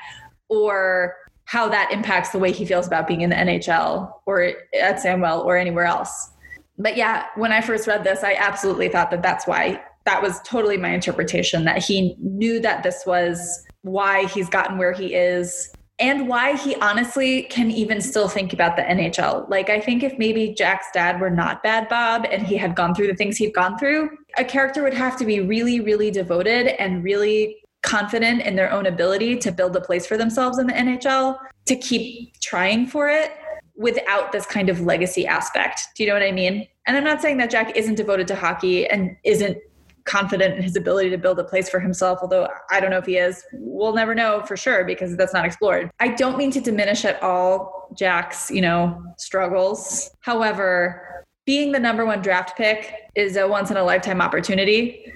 [0.49, 1.15] or
[1.45, 5.45] how that impacts the way he feels about being in the NHL or at Samwell
[5.45, 6.31] or anywhere else.
[6.77, 10.41] But yeah, when I first read this, I absolutely thought that that's why that was
[10.41, 15.71] totally my interpretation that he knew that this was why he's gotten where he is
[15.99, 19.49] and why he honestly can even still think about the NHL.
[19.49, 22.93] Like, I think if maybe Jack's dad were not Bad Bob and he had gone
[22.93, 26.79] through the things he'd gone through, a character would have to be really, really devoted
[26.81, 30.73] and really confident in their own ability to build a place for themselves in the
[30.73, 33.31] NHL to keep trying for it
[33.75, 35.87] without this kind of legacy aspect.
[35.95, 36.67] Do you know what I mean?
[36.87, 39.57] And I'm not saying that Jack isn't devoted to hockey and isn't
[40.05, 43.05] confident in his ability to build a place for himself, although I don't know if
[43.05, 43.43] he is.
[43.53, 45.91] We'll never know for sure because that's not explored.
[45.99, 50.09] I don't mean to diminish at all Jack's, you know, struggles.
[50.21, 55.11] However, being the number one draft pick is a once in a lifetime opportunity.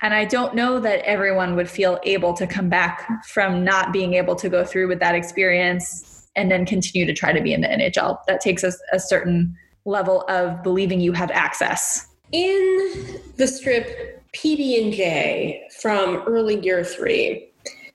[0.00, 4.14] And I don't know that everyone would feel able to come back from not being
[4.14, 7.60] able to go through with that experience and then continue to try to be in
[7.60, 8.18] the NHL.
[8.26, 9.54] That takes a, a certain
[9.84, 12.08] level of believing you have access.
[12.32, 17.50] In the strip PB&J from early year three,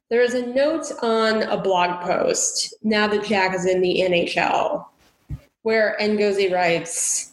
[0.10, 4.86] there is a note on a blog post now that Jack is in the NHL
[5.64, 7.29] where Ngozi writes,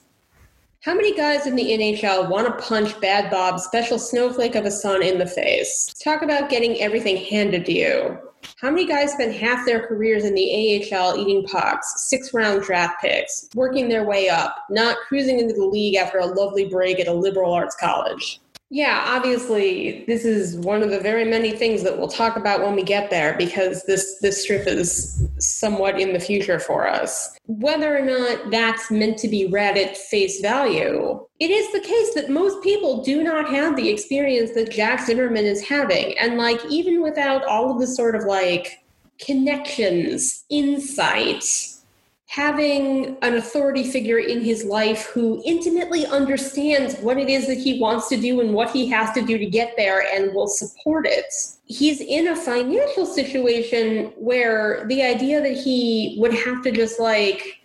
[0.87, 4.71] how many guys in the NHL want to punch Bad Bob, special snowflake of a
[4.71, 5.93] son, in the face?
[6.05, 8.19] Talk about getting everything handed to you.
[8.61, 13.01] How many guys spend half their careers in the AHL eating pucks, six round draft
[13.01, 17.09] picks, working their way up, not cruising into the league after a lovely break at
[17.09, 18.41] a liberal arts college?
[18.69, 22.75] Yeah, obviously, this is one of the very many things that we'll talk about when
[22.75, 27.39] we get there because this this strip is somewhat in the future for us.
[27.47, 32.15] Whether or not that's meant to be read at face value, it is the case
[32.15, 36.61] that most people do not have the experience that Jack Zimmermann is having, and like
[36.69, 38.81] even without all of the sort of like
[39.21, 41.45] connections, insight
[42.27, 47.81] having an authority figure in his life who intimately understands what it is that he
[47.81, 51.07] wants to do and what he has to do to get there and will support
[51.07, 51.33] it.
[51.67, 57.61] He's in a financial situation where the idea that he would have to just like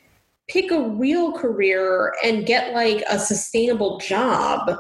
[0.48, 4.78] pick a real career and get like a sustainable job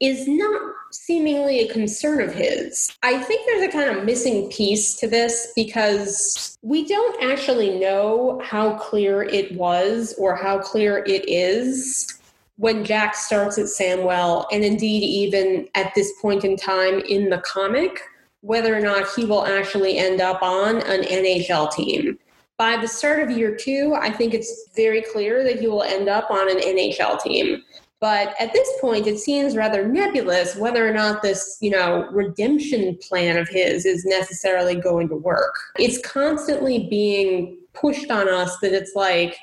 [0.00, 2.90] is not seemingly a concern of his.
[3.02, 8.40] I think there's a kind of missing piece to this because we don't actually know
[8.44, 12.16] how clear it was or how clear it is
[12.56, 17.38] when Jack starts at Samwell, and indeed even at this point in time in the
[17.38, 18.00] comic,
[18.40, 22.18] whether or not he will actually end up on an NHL team.
[22.58, 26.08] By the start of year two, I think it's very clear that he will end
[26.08, 27.62] up on an NHL team.
[28.00, 32.98] But at this point, it seems rather nebulous whether or not this, you know, redemption
[33.00, 35.54] plan of his is necessarily going to work.
[35.78, 39.36] It's constantly being pushed on us that it's like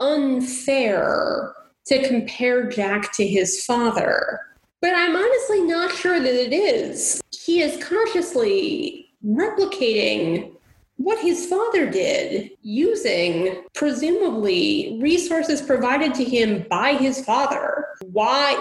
[0.00, 1.54] unfair
[1.86, 4.40] to compare Jack to his father.
[4.80, 7.20] But I'm honestly not sure that it is.
[7.38, 10.52] He is consciously replicating
[11.00, 17.86] what his father did using presumably resources provided to him by his father.
[18.12, 18.54] Why?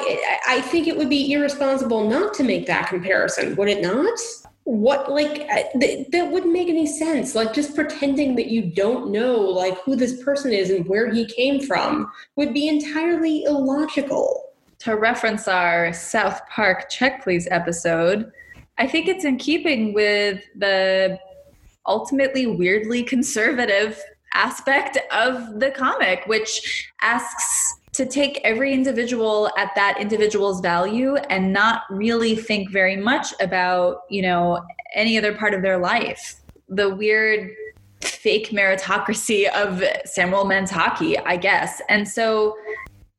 [0.47, 4.17] I think it would be irresponsible not to make that comparison, would it not?
[4.63, 7.35] What, like, uh, th- that wouldn't make any sense.
[7.35, 11.25] Like, just pretending that you don't know, like, who this person is and where he
[11.25, 14.45] came from would be entirely illogical.
[14.79, 18.31] To reference our South Park Check Please episode,
[18.77, 21.19] I think it's in keeping with the
[21.85, 24.01] ultimately weirdly conservative
[24.33, 31.51] aspect of the comic, which asks to take every individual at that individual's value and
[31.51, 34.63] not really think very much about, you know,
[34.93, 36.35] any other part of their life.
[36.67, 37.49] The weird
[38.01, 41.81] fake meritocracy of Samwell men's I guess.
[41.89, 42.55] And so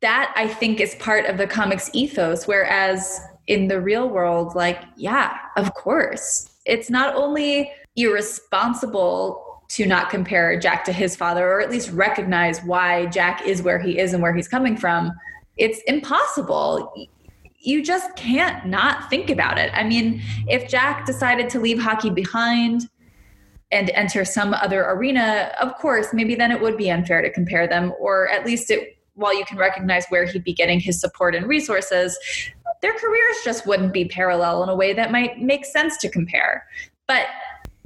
[0.00, 2.46] that I think is part of the comics ethos.
[2.46, 6.48] Whereas in the real world, like, yeah, of course.
[6.64, 7.72] It's not only
[8.02, 13.62] irresponsible to not compare Jack to his father, or at least recognize why Jack is
[13.62, 15.12] where he is and where he's coming from.
[15.56, 16.92] It's impossible.
[17.60, 19.70] You just can't not think about it.
[19.72, 22.88] I mean, if Jack decided to leave hockey behind
[23.70, 27.68] and enter some other arena, of course, maybe then it would be unfair to compare
[27.68, 31.36] them, or at least it, while you can recognize where he'd be getting his support
[31.36, 32.18] and resources,
[32.82, 36.66] their careers just wouldn't be parallel in a way that might make sense to compare.
[37.06, 37.26] But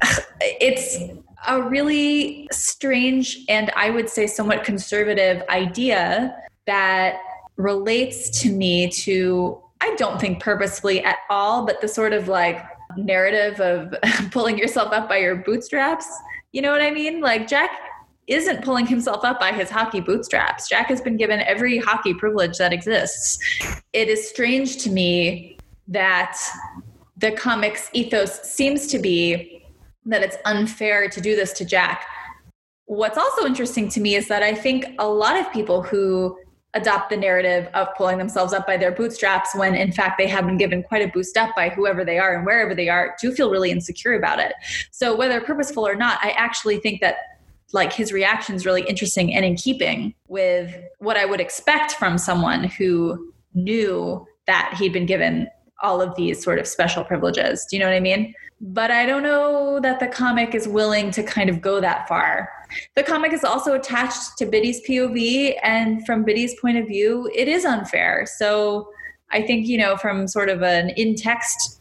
[0.41, 0.99] it's
[1.47, 6.35] a really strange and I would say somewhat conservative idea
[6.67, 7.19] that
[7.57, 12.65] relates to me to, I don't think purposefully at all, but the sort of like
[12.97, 13.95] narrative of
[14.31, 16.07] pulling yourself up by your bootstraps.
[16.53, 17.21] You know what I mean?
[17.21, 17.71] Like Jack
[18.27, 20.69] isn't pulling himself up by his hockey bootstraps.
[20.69, 23.39] Jack has been given every hockey privilege that exists.
[23.93, 26.39] It is strange to me that
[27.19, 29.64] the comics ethos seems to be
[30.07, 32.07] that it's unfair to do this to Jack.
[32.87, 36.37] What's also interesting to me is that I think a lot of people who
[36.75, 40.45] adopt the narrative of pulling themselves up by their bootstraps when in fact they have
[40.45, 43.33] been given quite a boost up by whoever they are and wherever they are do
[43.33, 44.53] feel really insecure about it
[44.91, 47.17] so whether purposeful or not i actually think that
[47.73, 52.19] like his reaction is really interesting and in keeping with what i would expect from
[52.19, 55.49] someone who knew that he'd been given
[55.85, 58.35] all of these sort of special privileges do you know what i mean
[58.67, 62.49] but I don't know that the comic is willing to kind of go that far.
[62.95, 67.47] The comic is also attached to Bitty's POV, and from Bitty's point of view, it
[67.47, 68.27] is unfair.
[68.27, 68.89] So
[69.31, 71.81] I think, you know, from sort of an in text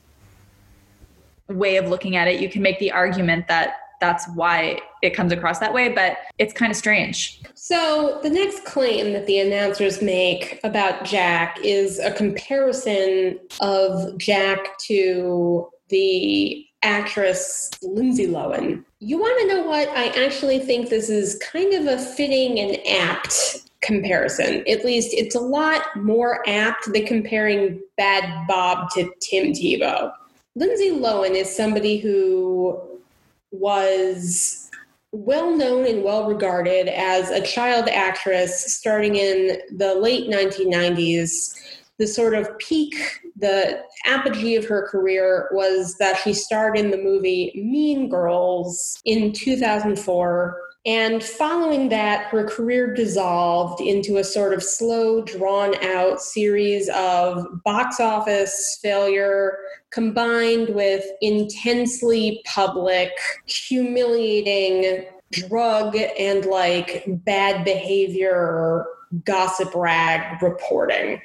[1.47, 5.31] way of looking at it, you can make the argument that that's why it comes
[5.31, 7.41] across that way, but it's kind of strange.
[7.55, 14.77] So, the next claim that the announcers make about Jack is a comparison of Jack
[14.87, 18.83] to the actress Lindsay Lohan.
[18.99, 19.87] You want to know what?
[19.89, 24.65] I actually think this is kind of a fitting and apt comparison.
[24.67, 30.11] At least it's a lot more apt than comparing Bad Bob to Tim Tebow.
[30.55, 32.92] Lindsay Lohan is somebody who
[33.53, 34.69] was
[35.11, 41.53] well known and well regarded as a child actress starting in the late 1990s
[41.99, 42.95] the sort of peak,
[43.37, 49.31] the apogee of her career was that she starred in the movie Mean Girls in
[49.31, 50.59] 2004.
[50.85, 57.63] And following that, her career dissolved into a sort of slow, drawn out series of
[57.63, 59.57] box office failure
[59.91, 63.11] combined with intensely public,
[63.45, 68.85] humiliating drug and like bad behavior
[69.25, 71.21] gossip rag reporting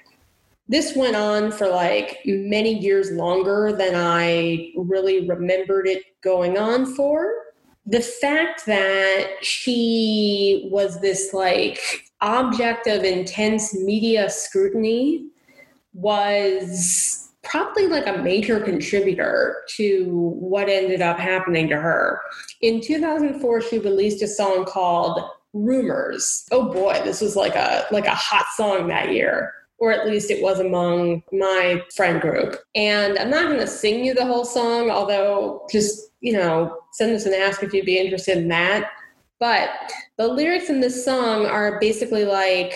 [0.68, 6.94] this went on for like many years longer than I really remembered it going on
[6.94, 7.32] for.
[7.88, 11.80] The fact that she was this like
[12.20, 15.28] object of intense media scrutiny
[15.94, 20.04] was probably like a major contributor to
[20.38, 22.20] what ended up happening to her.
[22.60, 25.20] In 2004 she released a song called
[25.54, 26.46] Rumors.
[26.52, 30.30] Oh boy, this was like a like a hot song that year or at least
[30.30, 32.56] it was among my friend group.
[32.74, 37.14] And I'm not going to sing you the whole song, although just, you know, send
[37.14, 38.90] us an ask if you'd be interested in that.
[39.40, 39.70] But
[40.16, 42.74] the lyrics in this song are basically like,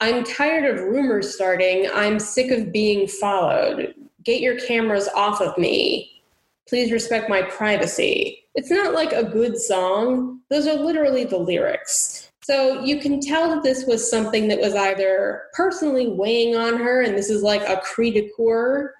[0.00, 1.88] I'm tired of rumors starting.
[1.92, 3.94] I'm sick of being followed.
[4.24, 6.22] Get your cameras off of me.
[6.68, 8.44] Please respect my privacy.
[8.54, 10.40] It's not like a good song.
[10.48, 12.30] Those are literally the lyrics.
[12.44, 17.02] So you can tell that this was something that was either personally weighing on her,
[17.02, 18.94] and this is like a cri de coeur,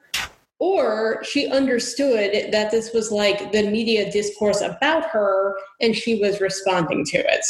[0.65, 6.41] or she understood that this was like the media discourse about her and she was
[6.41, 7.45] responding to it.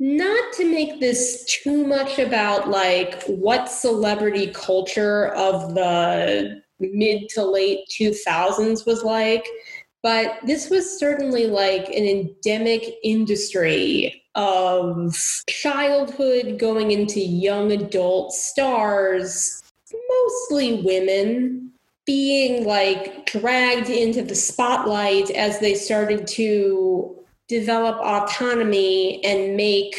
[0.00, 7.44] Not to make this too much about like what celebrity culture of the mid to
[7.44, 9.46] late 2000s was like,
[10.02, 15.14] but this was certainly like an endemic industry of
[15.48, 19.62] childhood going into young adult stars,
[20.08, 21.70] mostly women,
[22.10, 29.94] being like dragged into the spotlight as they started to develop autonomy and make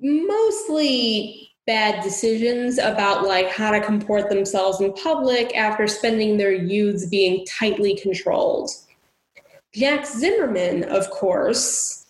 [0.00, 7.04] mostly bad decisions about like how to comport themselves in public after spending their youths
[7.10, 8.70] being tightly controlled.
[9.74, 12.06] Jack Zimmermann, of course,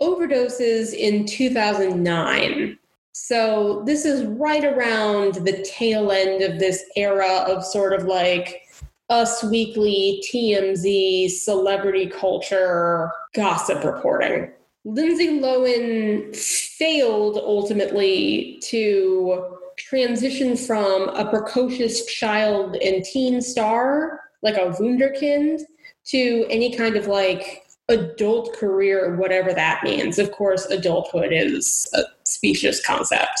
[0.00, 2.78] overdoses in 2009.
[3.12, 8.62] So this is right around the tail end of this era of sort of like
[9.08, 14.52] Us Weekly, TMZ, celebrity culture, gossip reporting.
[14.84, 24.70] Lindsay Lohan failed ultimately to transition from a precocious child and teen star, like a
[24.80, 25.60] Wunderkind,
[26.04, 30.18] to any kind of like adult career, whatever that means.
[30.18, 33.38] Of course, adulthood is a specious concept.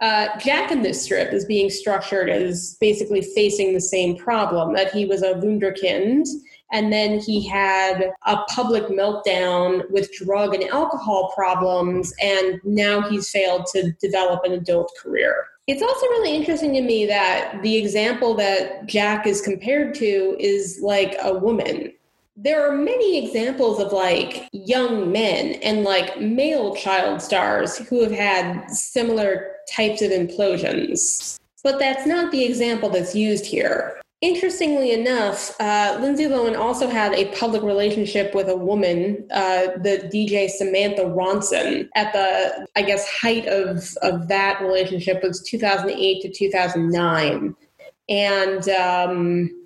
[0.00, 4.92] Uh, Jack in this strip is being structured as basically facing the same problem that
[4.92, 6.26] he was a wunderkind
[6.72, 13.28] and then he had a public meltdown with drug and alcohol problems and now he's
[13.28, 15.44] failed to develop an adult career.
[15.66, 20.80] It's also really interesting to me that the example that Jack is compared to is
[20.82, 21.92] like a woman
[22.42, 28.12] there are many examples of like young men and like male child stars who have
[28.12, 31.38] had similar types of implosions.
[31.62, 34.00] But that's not the example that's used here.
[34.22, 40.10] Interestingly enough, uh, Lindsay Lohan also had a public relationship with a woman, uh, the
[40.12, 41.88] DJ Samantha Ronson.
[41.94, 47.56] At the, I guess, height of of that relationship was 2008 to 2009,
[48.10, 49.59] and um,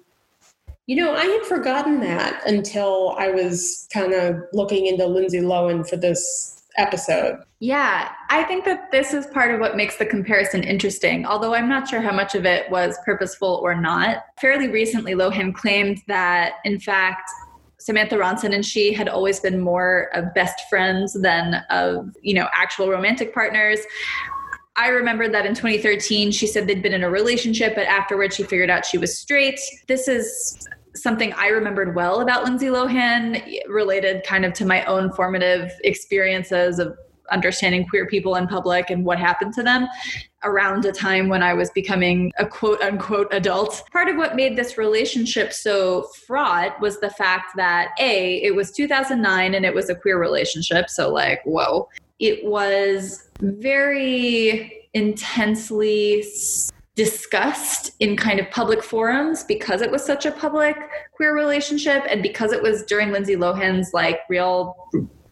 [0.87, 5.89] you know, I had forgotten that until I was kind of looking into Lindsay Lohan
[5.89, 7.39] for this episode.
[7.61, 11.69] Yeah, I think that this is part of what makes the comparison interesting, although I'm
[11.69, 14.25] not sure how much of it was purposeful or not.
[14.39, 17.31] Fairly recently, Lohan claimed that, in fact,
[17.79, 22.49] Samantha Ronson and she had always been more of best friends than of, you know,
[22.53, 23.81] actual romantic partners.
[24.77, 28.43] I remember that in 2013, she said they'd been in a relationship, but afterwards she
[28.43, 29.61] figured out she was straight.
[29.87, 35.13] This is something I remembered well about Lindsay Lohan, related kind of to my own
[35.13, 36.97] formative experiences of
[37.31, 39.89] understanding queer people in public and what happened to them
[40.45, 43.83] around a time when I was becoming a quote unquote adult.
[43.93, 48.71] Part of what made this relationship so fraught was the fact that A, it was
[48.73, 50.91] 2009 and it was a queer relationship.
[50.91, 51.89] So, like, whoa.
[52.21, 56.25] It was very intensely
[56.95, 60.77] discussed in kind of public forums because it was such a public
[61.13, 64.77] queer relationship and because it was during Lindsay Lohan's like real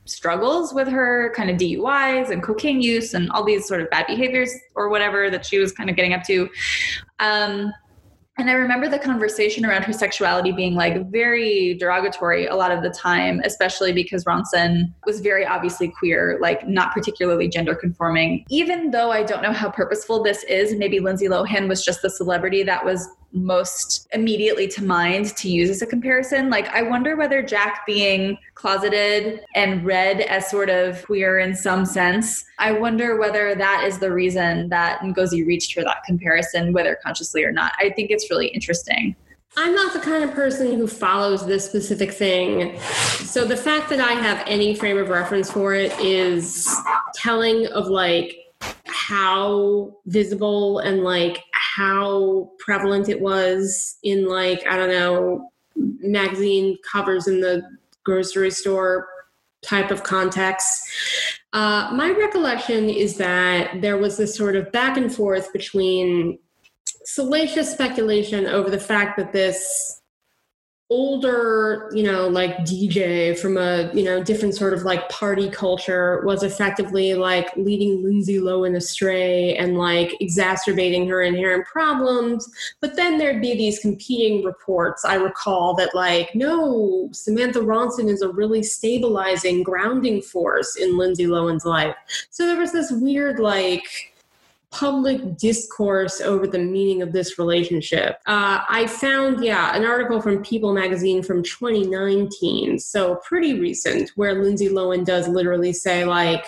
[0.04, 4.06] struggles with her kind of DUIs and cocaine use and all these sort of bad
[4.08, 6.48] behaviors or whatever that she was kind of getting up to.
[7.20, 7.72] Um,
[8.42, 12.82] and I remember the conversation around her sexuality being like very derogatory a lot of
[12.82, 18.44] the time, especially because Ronson was very obviously queer, like not particularly gender conforming.
[18.50, 22.10] Even though I don't know how purposeful this is, maybe Lindsay Lohan was just the
[22.10, 26.50] celebrity that was most immediately to mind to use as a comparison.
[26.50, 31.86] Like, I wonder whether Jack being closeted and read as sort of queer in some
[31.86, 36.98] sense, I wonder whether that is the reason that Ngozi reached for that comparison, whether
[37.02, 37.72] consciously or not.
[37.78, 39.16] I think it's really interesting.
[39.56, 42.78] I'm not the kind of person who follows this specific thing.
[42.78, 46.74] So the fact that I have any frame of reference for it is
[47.14, 48.34] telling of like
[48.86, 51.44] how visible and like
[51.76, 57.62] how prevalent it was in like i don't know magazine covers in the
[58.04, 59.06] grocery store
[59.62, 60.88] type of context.
[61.52, 66.38] Uh, my recollection is that there was this sort of back and forth between
[67.04, 70.01] salacious speculation over the fact that this
[70.92, 76.22] older, you know, like DJ from a, you know, different sort of like party culture
[76.26, 82.46] was effectively like leading Lindsay Lohan astray and like exacerbating her inherent problems.
[82.82, 85.02] But then there'd be these competing reports.
[85.06, 91.24] I recall that like, no, Samantha Ronson is a really stabilizing, grounding force in Lindsay
[91.24, 91.96] Lohan's life.
[92.28, 94.11] So there was this weird like
[94.72, 98.16] public discourse over the meaning of this relationship.
[98.26, 104.42] Uh, I found, yeah, an article from People magazine from 2019, so pretty recent, where
[104.42, 106.46] Lindsay Lohan does literally say, like,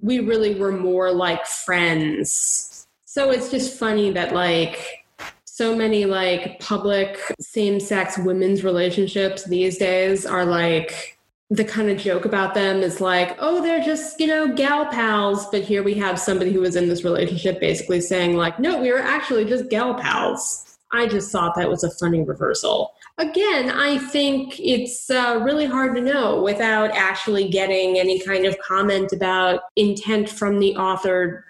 [0.00, 2.86] we really were more like friends.
[3.04, 5.04] So it's just funny that, like,
[5.44, 11.18] so many like public same sex women's relationships these days are like
[11.52, 15.46] the kind of joke about them is like, oh, they're just, you know, gal pals.
[15.50, 18.90] But here we have somebody who was in this relationship basically saying, like, no, we
[18.90, 20.78] were actually just gal pals.
[20.92, 22.92] I just thought that was a funny reversal.
[23.18, 28.58] Again, I think it's uh, really hard to know without actually getting any kind of
[28.60, 31.44] comment about intent from the author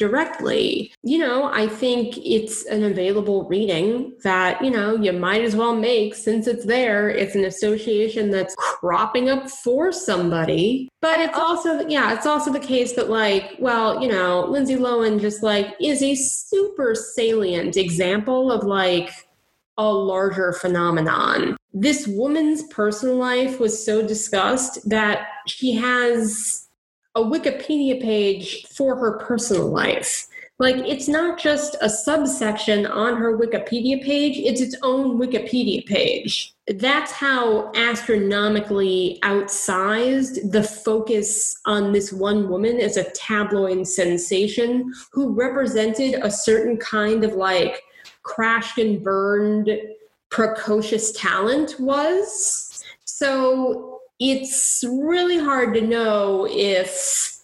[0.00, 0.92] directly.
[1.04, 5.76] You know, I think it's an available reading that, you know, you might as well
[5.76, 7.08] make since it's there.
[7.08, 10.88] It's an association that's cropping up for somebody.
[11.00, 11.42] But it's oh.
[11.42, 15.76] also, yeah, it's also the case that, like, well, you know, Lindsay Lohan just like
[15.80, 19.12] is a super salient example of like,
[19.78, 21.56] a larger phenomenon.
[21.72, 26.68] This woman's personal life was so discussed that she has
[27.14, 30.26] a Wikipedia page for her personal life.
[30.58, 36.54] Like, it's not just a subsection on her Wikipedia page, it's its own Wikipedia page.
[36.68, 45.32] That's how astronomically outsized the focus on this one woman as a tabloid sensation who
[45.32, 47.82] represented a certain kind of like
[48.22, 49.70] crashed and burned
[50.28, 52.84] precocious talent was.
[53.04, 53.89] So
[54.20, 57.42] it's really hard to know if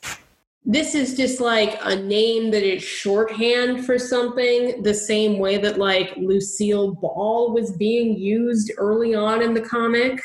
[0.65, 5.79] this is just like a name that is shorthand for something, the same way that
[5.79, 10.21] like Lucille Ball was being used early on in the comic.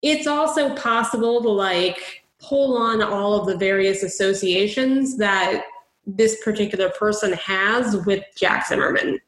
[0.00, 5.62] It's also possible to like pull on all of the various associations that
[6.04, 9.20] this particular person has with Jack Zimmermann.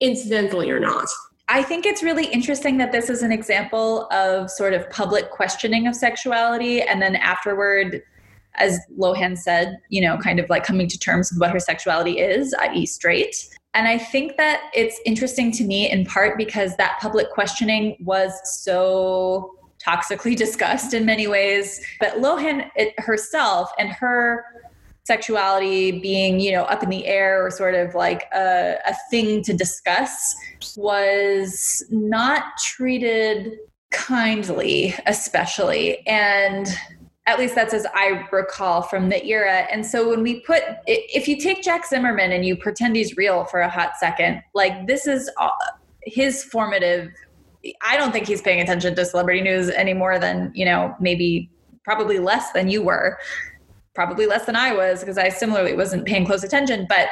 [0.00, 1.06] incidentally or not.
[1.52, 5.88] I think it's really interesting that this is an example of sort of public questioning
[5.88, 8.02] of sexuality and then afterward
[8.54, 12.20] as Lohan said, you know, kind of like coming to terms with what her sexuality
[12.20, 13.48] is, i.e., straight.
[13.74, 18.32] And I think that it's interesting to me in part because that public questioning was
[18.62, 21.84] so toxically discussed in many ways.
[21.98, 24.44] But Lohan it, herself and her
[25.04, 29.42] sexuality being, you know, up in the air or sort of like a, a thing
[29.42, 30.34] to discuss
[30.76, 33.58] was not treated
[33.90, 36.06] kindly, especially.
[36.06, 36.68] And
[37.26, 39.66] at least that's as I recall from the era.
[39.70, 43.44] And so when we put, if you take Jack Zimmermann and you pretend he's real
[43.44, 45.50] for a hot second, like this is uh,
[46.04, 47.10] his formative.
[47.82, 51.50] I don't think he's paying attention to celebrity news any more than, you know, maybe
[51.84, 53.18] probably less than you were,
[53.94, 56.86] probably less than I was because I similarly wasn't paying close attention.
[56.88, 57.08] But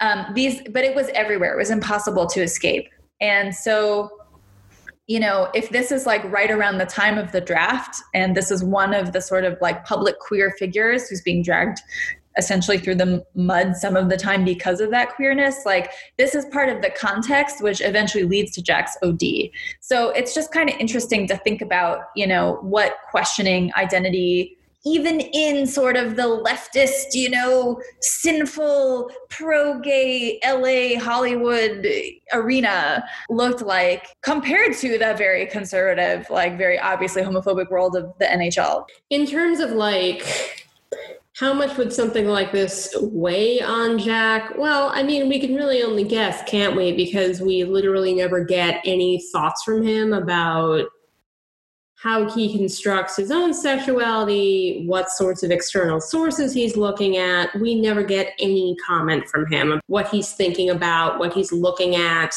[0.00, 1.54] um, these, but it was everywhere.
[1.54, 2.88] It was impossible to escape.
[3.20, 4.10] And so
[5.06, 8.50] you know, if this is like right around the time of the draft, and this
[8.50, 11.78] is one of the sort of like public queer figures who's being dragged
[12.36, 16.44] essentially through the mud some of the time because of that queerness, like this is
[16.46, 19.50] part of the context which eventually leads to Jack's OD.
[19.80, 25.20] So it's just kind of interesting to think about, you know, what questioning identity even
[25.20, 31.86] in sort of the leftist, you know, sinful, pro gay LA Hollywood
[32.32, 38.26] arena looked like compared to the very conservative, like very obviously homophobic world of the
[38.26, 38.84] NHL.
[39.10, 40.64] In terms of like,
[41.36, 44.56] how much would something like this weigh on Jack?
[44.56, 46.92] Well, I mean, we can really only guess, can't we?
[46.92, 50.86] Because we literally never get any thoughts from him about
[52.04, 57.48] how he constructs his own sexuality, what sorts of external sources he's looking at.
[57.58, 62.36] We never get any comment from him what he's thinking about, what he's looking at,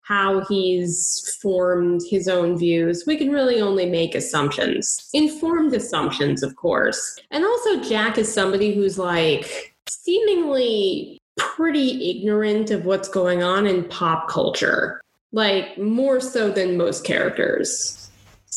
[0.00, 3.04] how he's formed his own views.
[3.06, 7.20] We can really only make assumptions, informed assumptions, of course.
[7.30, 13.84] And also, Jack is somebody who's like seemingly pretty ignorant of what's going on in
[13.84, 15.02] pop culture,
[15.32, 18.03] like more so than most characters.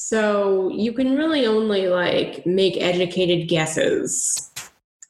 [0.10, 4.54] So you can really only like make educated guesses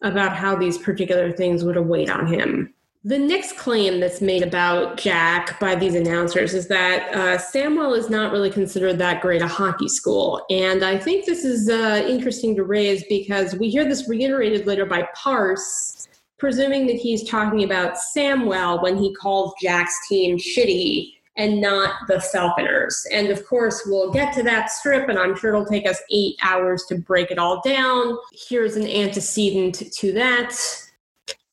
[0.01, 2.73] about how these particular things would await on him.
[3.03, 8.09] The next claim that's made about Jack by these announcers is that uh, Samwell is
[8.09, 10.43] not really considered that great a hockey school.
[10.49, 14.87] And I think this is uh, interesting to raise because we hear this reiterated later
[14.87, 16.07] by Parse,
[16.39, 22.19] presuming that he's talking about Samwell when he calls Jack's team shitty and not the
[22.19, 23.05] Falconers.
[23.11, 26.35] And of course, we'll get to that strip, and I'm sure it'll take us eight
[26.43, 28.17] hours to break it all down.
[28.33, 30.55] Here's an antecedent to that.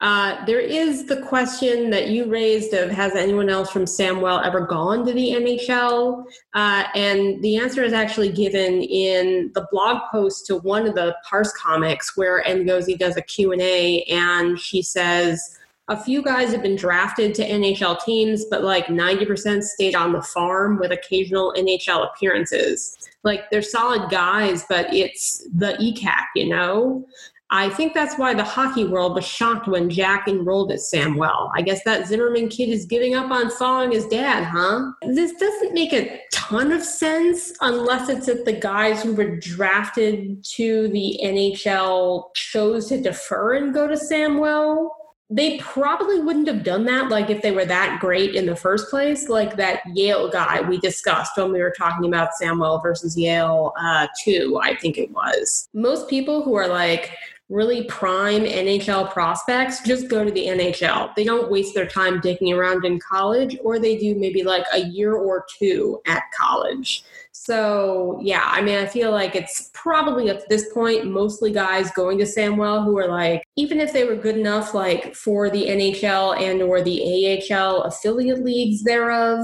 [0.01, 4.61] Uh, there is the question that you raised of has anyone else from Samwell ever
[4.61, 6.24] gone to the NHL?
[6.53, 11.16] Uh, and the answer is actually given in the blog post to one of the
[11.26, 15.59] Parse comics where Ngozi does a Q&A and she says,
[15.89, 20.22] a few guys have been drafted to NHL teams, but like 90% stayed on the
[20.22, 22.97] farm with occasional NHL appearances.
[23.22, 27.07] Like they're solid guys, but it's the ECAC, you know?
[27.51, 31.51] I think that's why the hockey world was shocked when Jack enrolled at Samwell.
[31.55, 34.91] I guess that Zimmermann kid is giving up on following his dad, huh?
[35.03, 40.43] This doesn't make a ton of sense unless it's that the guys who were drafted
[40.57, 44.89] to the NHL chose to defer and go to Samwell
[45.35, 48.89] they probably wouldn't have done that like if they were that great in the first
[48.89, 49.28] place.
[49.28, 54.07] Like that yale guy we discussed when we were talking about samwell versus yale uh,
[54.22, 55.68] 2 i think it was.
[55.74, 57.11] Most people who are like
[57.51, 62.55] really prime nhl prospects just go to the nhl they don't waste their time digging
[62.55, 67.05] around in college or they do maybe like a year or two at college
[67.37, 72.16] so yeah, I mean, I feel like it's probably at this point mostly guys going
[72.18, 76.41] to Samwell who are like, even if they were good enough, like for the NHL
[76.41, 79.41] and or the AHL affiliate leagues thereof,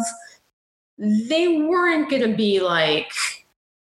[0.99, 3.11] they weren't going to be like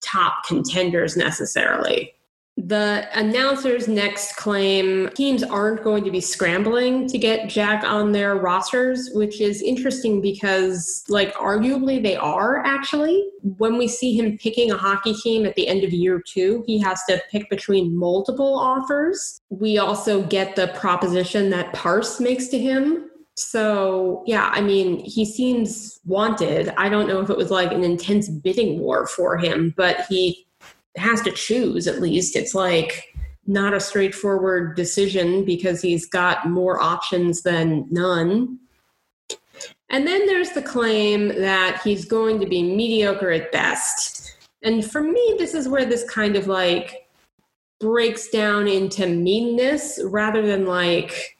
[0.00, 2.14] top contenders necessarily.
[2.58, 8.34] The announcers next claim teams aren't going to be scrambling to get Jack on their
[8.34, 13.24] rosters, which is interesting because, like, arguably they are actually.
[13.42, 16.80] When we see him picking a hockey team at the end of year two, he
[16.80, 19.40] has to pick between multiple offers.
[19.50, 23.08] We also get the proposition that Parse makes to him
[23.40, 26.70] so, yeah, I mean, he seems wanted.
[26.70, 30.47] I don't know if it was like an intense bidding war for him, but he
[30.96, 32.36] has to choose at least.
[32.36, 33.14] It's like
[33.46, 38.58] not a straightforward decision because he's got more options than none.
[39.90, 44.36] And then there's the claim that he's going to be mediocre at best.
[44.62, 47.08] And for me, this is where this kind of like
[47.80, 51.37] breaks down into meanness rather than like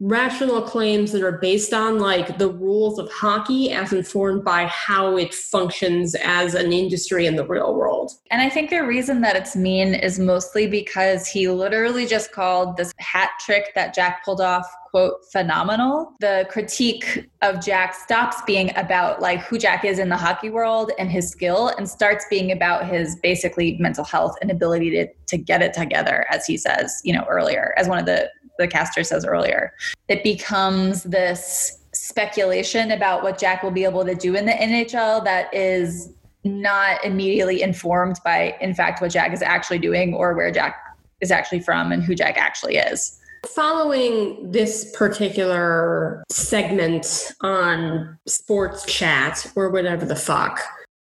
[0.00, 5.16] rational claims that are based on like the rules of hockey as informed by how
[5.16, 8.10] it functions as an industry in the real world.
[8.30, 12.78] And I think the reason that it's mean is mostly because he literally just called
[12.78, 16.14] this hat trick that Jack pulled off quote phenomenal.
[16.20, 20.90] The critique of Jack stops being about like who Jack is in the hockey world
[20.98, 25.38] and his skill and starts being about his basically mental health and ability to to
[25.38, 28.28] get it together as he says, you know, earlier as one of the
[28.60, 29.72] the caster says earlier.
[30.08, 35.24] It becomes this speculation about what Jack will be able to do in the NHL
[35.24, 36.12] that is
[36.44, 40.76] not immediately informed by, in fact, what Jack is actually doing or where Jack
[41.20, 43.18] is actually from and who Jack actually is.
[43.46, 50.60] Following this particular segment on sports chat or whatever the fuck,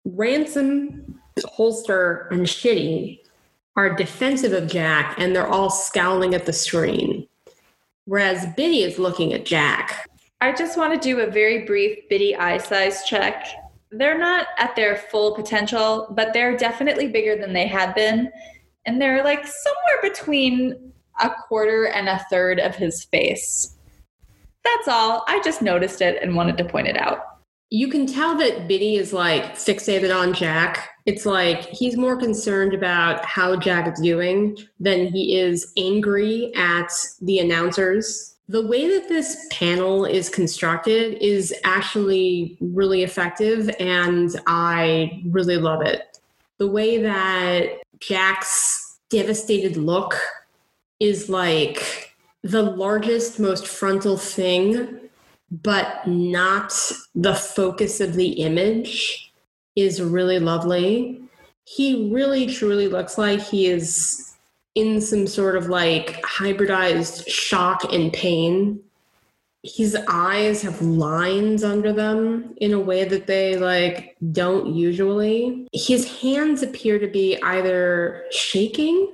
[0.06, 3.20] Ransom, Holster, and Shitty
[3.78, 7.17] are defensive of Jack and they're all scowling at the screen
[8.08, 10.10] whereas Bitty is looking at Jack.
[10.40, 13.46] I just want to do a very brief Bitty eye size check.
[13.92, 18.32] They're not at their full potential, but they're definitely bigger than they had been.
[18.86, 23.76] And they're like somewhere between a quarter and a third of his face.
[24.64, 25.24] That's all.
[25.28, 27.20] I just noticed it and wanted to point it out.
[27.70, 30.90] You can tell that Bitty is like fixated on Jack.
[31.06, 36.90] It's like he's more concerned about how Jack is doing than he is angry at
[37.22, 38.36] the announcers.
[38.48, 45.82] The way that this panel is constructed is actually really effective, and I really love
[45.82, 46.20] it.
[46.58, 50.16] The way that Jack's devastated look
[51.02, 52.14] is like
[52.44, 55.07] the largest, most frontal thing
[55.50, 56.74] but not
[57.16, 59.32] the focus of the image
[59.76, 61.22] is really lovely.
[61.64, 64.36] He really truly looks like he is
[64.76, 68.80] in some sort of like hybridized shock and pain.
[69.64, 75.68] His eyes have lines under them in a way that they like don't usually.
[75.74, 79.12] His hands appear to be either shaking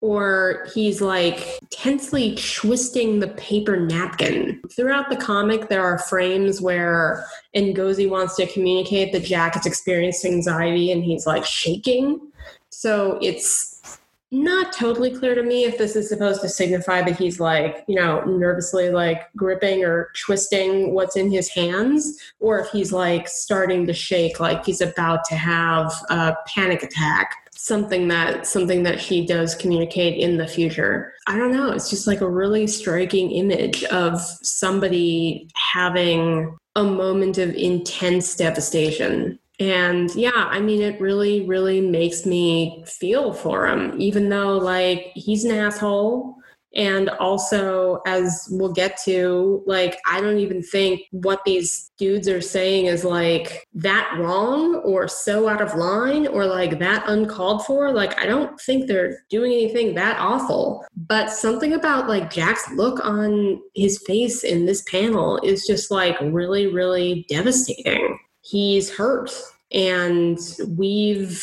[0.00, 4.60] or he's like tensely twisting the paper napkin.
[4.74, 7.24] Throughout the comic, there are frames where
[7.54, 12.20] Ngozi wants to communicate that Jack is experiencing anxiety and he's like shaking.
[12.68, 13.98] So it's
[14.32, 17.94] not totally clear to me if this is supposed to signify that he's like, you
[17.94, 23.86] know, nervously like gripping or twisting what's in his hands, or if he's like starting
[23.86, 29.26] to shake like he's about to have a panic attack something that something that she
[29.26, 31.14] does communicate in the future.
[31.26, 37.38] I don't know, it's just like a really striking image of somebody having a moment
[37.38, 39.38] of intense devastation.
[39.58, 45.12] And yeah, I mean, it really, really makes me feel for him, even though, like,
[45.14, 46.36] he's an asshole
[46.76, 52.42] and also, as we'll get to, like, I don't even think what these dudes are
[52.42, 57.92] saying is like that wrong or so out of line or like that uncalled for.
[57.92, 60.84] Like, I don't think they're doing anything that awful.
[61.08, 66.20] But something about like Jack's look on his face in this panel is just like
[66.20, 68.18] really, really devastating.
[68.42, 69.30] He's hurt.
[69.72, 70.38] And
[70.76, 71.42] we've,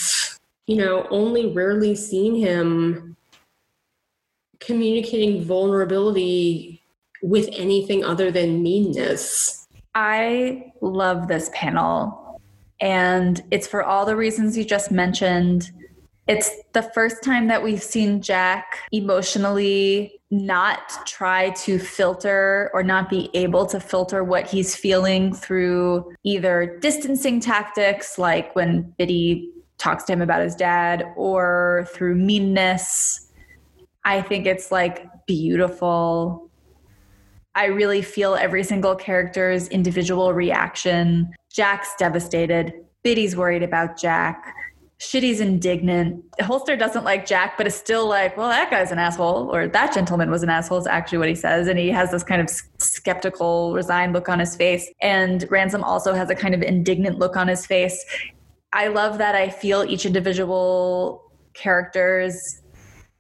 [0.68, 3.18] you know, only rarely seen him
[4.66, 6.82] communicating vulnerability
[7.22, 9.68] with anything other than meanness.
[9.96, 12.42] I love this panel,
[12.82, 15.72] and it's for all the reasons you just mentioned.
[16.28, 23.10] It's the first time that we've seen Jack emotionally not try to filter or not
[23.10, 30.06] be able to filter what he's feeling through either distancing tactics, like when Bitty talks
[30.06, 33.30] to him about his dad, or through meanness
[34.06, 36.50] I think it's like beautiful.
[37.56, 41.32] I really feel every single character's individual reaction.
[41.52, 42.74] Jack's devastated.
[43.04, 44.56] Bitty's worried about Jack.
[45.00, 46.24] Shitty's indignant.
[46.42, 49.94] Holster doesn't like Jack, but is still like, well, that guy's an asshole, or that
[49.94, 51.68] gentleman was an asshole, is actually what he says.
[51.68, 52.50] And he has this kind of
[52.80, 54.90] skeptical, resigned look on his face.
[55.02, 58.04] And Ransom also has a kind of indignant look on his face.
[58.72, 62.62] I love that I feel each individual character's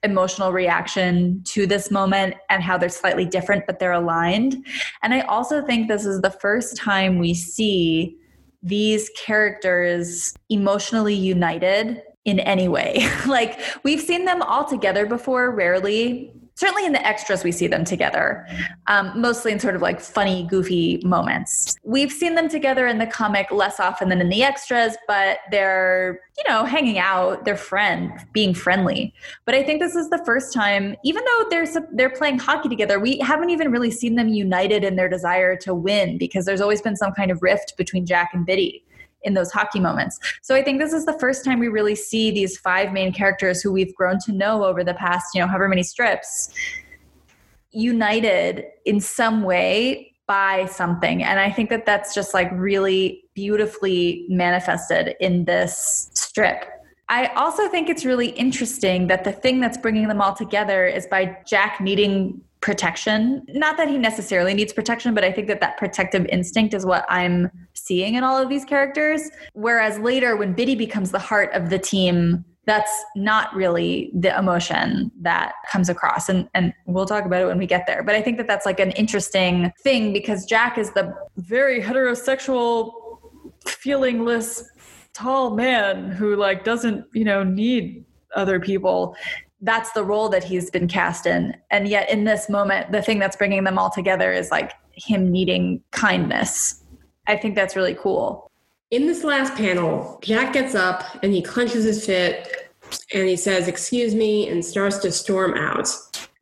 [0.03, 4.65] emotional reaction to this moment and how they're slightly different, but they're aligned.
[5.01, 8.17] And I also think this is the first time we see
[8.61, 13.07] these characters emotionally united in any way.
[13.27, 16.33] like we've seen them all together before, rarely.
[16.55, 18.45] Certainly in the extras we see them together
[18.87, 21.75] um, mostly in sort of like funny goofy moments.
[21.83, 26.19] We've seen them together in the comic less often than in the extras but they're
[26.37, 29.13] you know hanging out they're friend being friendly.
[29.45, 32.99] But i think this is the first time even though they're they're playing hockey together
[32.99, 36.81] we haven't even really seen them united in their desire to win because there's always
[36.81, 38.83] been some kind of rift between jack and bitty
[39.23, 40.19] in those hockey moments.
[40.41, 43.61] So I think this is the first time we really see these five main characters
[43.61, 46.53] who we've grown to know over the past, you know, however many strips
[47.73, 51.23] united in some way by something.
[51.23, 56.65] And I think that that's just like really beautifully manifested in this strip.
[57.09, 61.05] I also think it's really interesting that the thing that's bringing them all together is
[61.07, 63.45] by Jack needing protection.
[63.49, 67.05] Not that he necessarily needs protection, but I think that that protective instinct is what
[67.09, 69.29] I'm seeing in all of these characters.
[69.51, 75.11] Whereas later, when Bitty becomes the heart of the team, that's not really the emotion
[75.19, 78.21] that comes across and and we'll talk about it when we get there but i
[78.21, 82.93] think that that's like an interesting thing because jack is the very heterosexual
[83.65, 84.63] feelingless
[85.13, 89.13] tall man who like doesn't you know need other people
[89.63, 91.55] that's the role that he's been cast in.
[91.71, 95.31] And yet, in this moment, the thing that's bringing them all together is like him
[95.31, 96.83] needing kindness.
[97.27, 98.51] I think that's really cool.
[98.91, 102.51] In this last panel, Jack gets up and he clenches his fist
[103.13, 105.89] and he says, Excuse me, and starts to storm out.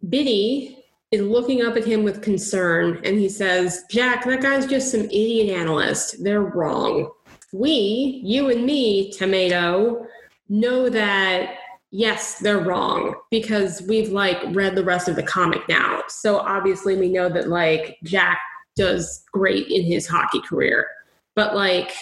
[0.10, 0.80] Bitty
[1.12, 5.02] is looking up at him with concern and he says, Jack, that guy's just some
[5.02, 6.24] idiot analyst.
[6.24, 7.12] They're wrong.
[7.54, 10.08] We, you and me, Tomato,
[10.50, 11.58] know that
[11.92, 16.04] yes, they're wrong because we've like read the rest of the comic now.
[16.08, 18.40] So obviously we know that like Jack
[18.76, 20.88] does great in his hockey career.
[21.36, 21.94] But like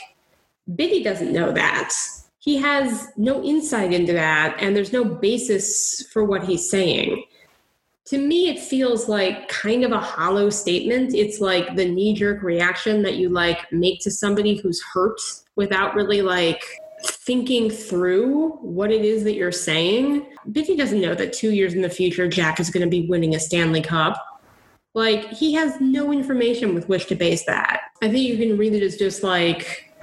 [0.75, 1.93] Bitty doesn't know that.
[2.37, 7.23] He has no insight into that and there's no basis for what he's saying.
[8.05, 11.13] To me, it feels like kind of a hollow statement.
[11.13, 15.19] It's like the knee jerk reaction that you like make to somebody who's hurt
[15.55, 16.63] without really like
[17.03, 20.25] thinking through what it is that you're saying.
[20.51, 23.35] Bitty doesn't know that two years in the future, Jack is going to be winning
[23.35, 24.17] a Stanley Cup.
[24.93, 27.81] Like, he has no information with which to base that.
[28.01, 29.93] I think you can read it as just like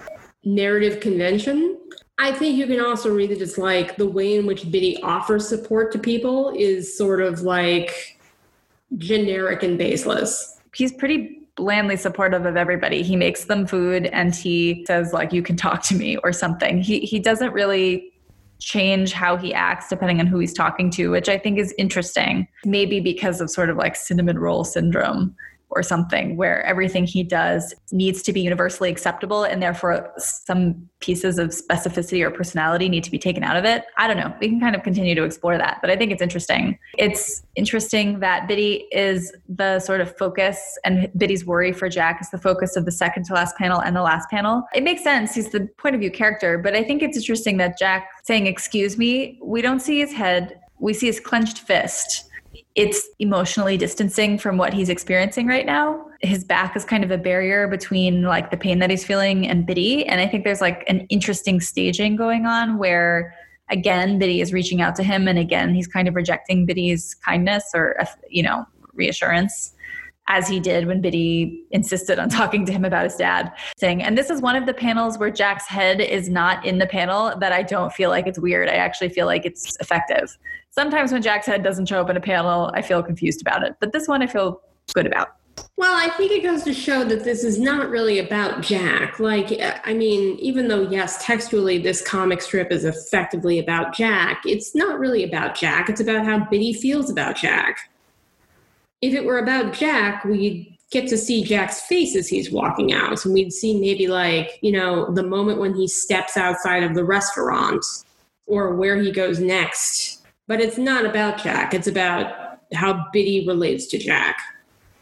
[0.44, 1.78] narrative convention.
[2.18, 5.49] I think you can also read it as like the way in which Bitty offers
[5.49, 8.18] support to people is sort of like
[8.97, 10.59] generic and baseless.
[10.74, 13.03] He's pretty blandly supportive of everybody.
[13.03, 16.81] He makes them food and he says like you can talk to me or something.
[16.81, 18.13] He he doesn't really
[18.59, 22.47] change how he acts depending on who he's talking to, which I think is interesting.
[22.65, 25.35] Maybe because of sort of like cinnamon roll syndrome
[25.77, 31.39] or something where everything he does needs to be universally acceptable and therefore some pieces
[31.39, 33.85] of specificity or personality need to be taken out of it.
[33.99, 34.35] I don't know.
[34.41, 36.79] We can kind of continue to explore that, but I think it's interesting.
[36.97, 42.31] It's interesting that Bitty is the sort of focus and Bitty's worry for Jack is
[42.31, 44.62] the focus of the second to last panel and the last panel.
[44.74, 45.35] It makes sense.
[45.35, 48.97] He's the point of view character, but I think it's interesting that Jack saying, Excuse
[48.97, 52.26] me, we don't see his head, we see his clenched fist
[52.77, 56.07] it's emotionally distancing from what he's experiencing right now.
[56.20, 59.66] His back is kind of a barrier between like the pain that he's feeling and
[59.66, 60.07] Bitty.
[60.07, 63.35] And I think there's like an interesting staging going on where
[63.70, 67.64] again Bitty is reaching out to him and again he's kind of rejecting Bitty's kindness
[67.74, 67.97] or
[68.29, 69.72] you know reassurance
[70.29, 74.16] as he did when Bitty insisted on talking to him about his dad saying and
[74.16, 77.53] this is one of the panels where Jack's head is not in the panel that
[77.53, 80.37] I don't feel like it's weird I actually feel like it's effective
[80.77, 83.77] sometimes when Jack's head doesn't show up in a panel, I feel confused about it.
[83.81, 84.61] But this one I feel
[84.95, 85.29] good about.
[85.79, 89.18] Well, I think it goes to show that this is not really about Jack.
[89.18, 94.74] Like, I mean, even though, yes, textually this comic strip is effectively about Jack, it's
[94.74, 95.89] not really about Jack.
[95.89, 97.91] It's about how Bitty feels about Jack.
[99.03, 103.24] If it were about Jack, we'd get to see Jack's face as he's walking out.
[103.24, 107.05] And we'd see maybe, like, you know, the moment when he steps outside of the
[107.05, 107.84] restaurant
[108.47, 110.16] or where he goes next
[110.47, 111.74] but it's not about Jack.
[111.74, 114.38] It's about how Bitty relates to Jack.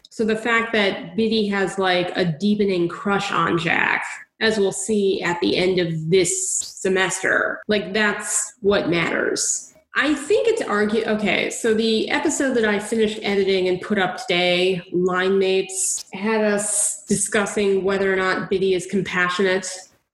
[0.09, 4.03] So the fact that Bitty has like a deepening crush on Jack,
[4.41, 9.73] as we'll see at the end of this semester, like that's what matters.
[9.97, 11.05] I think it's argue.
[11.05, 16.43] Okay, so the episode that I finished editing and put up today, Line Mates, had
[16.43, 19.69] us discussing whether or not Bitty is compassionate.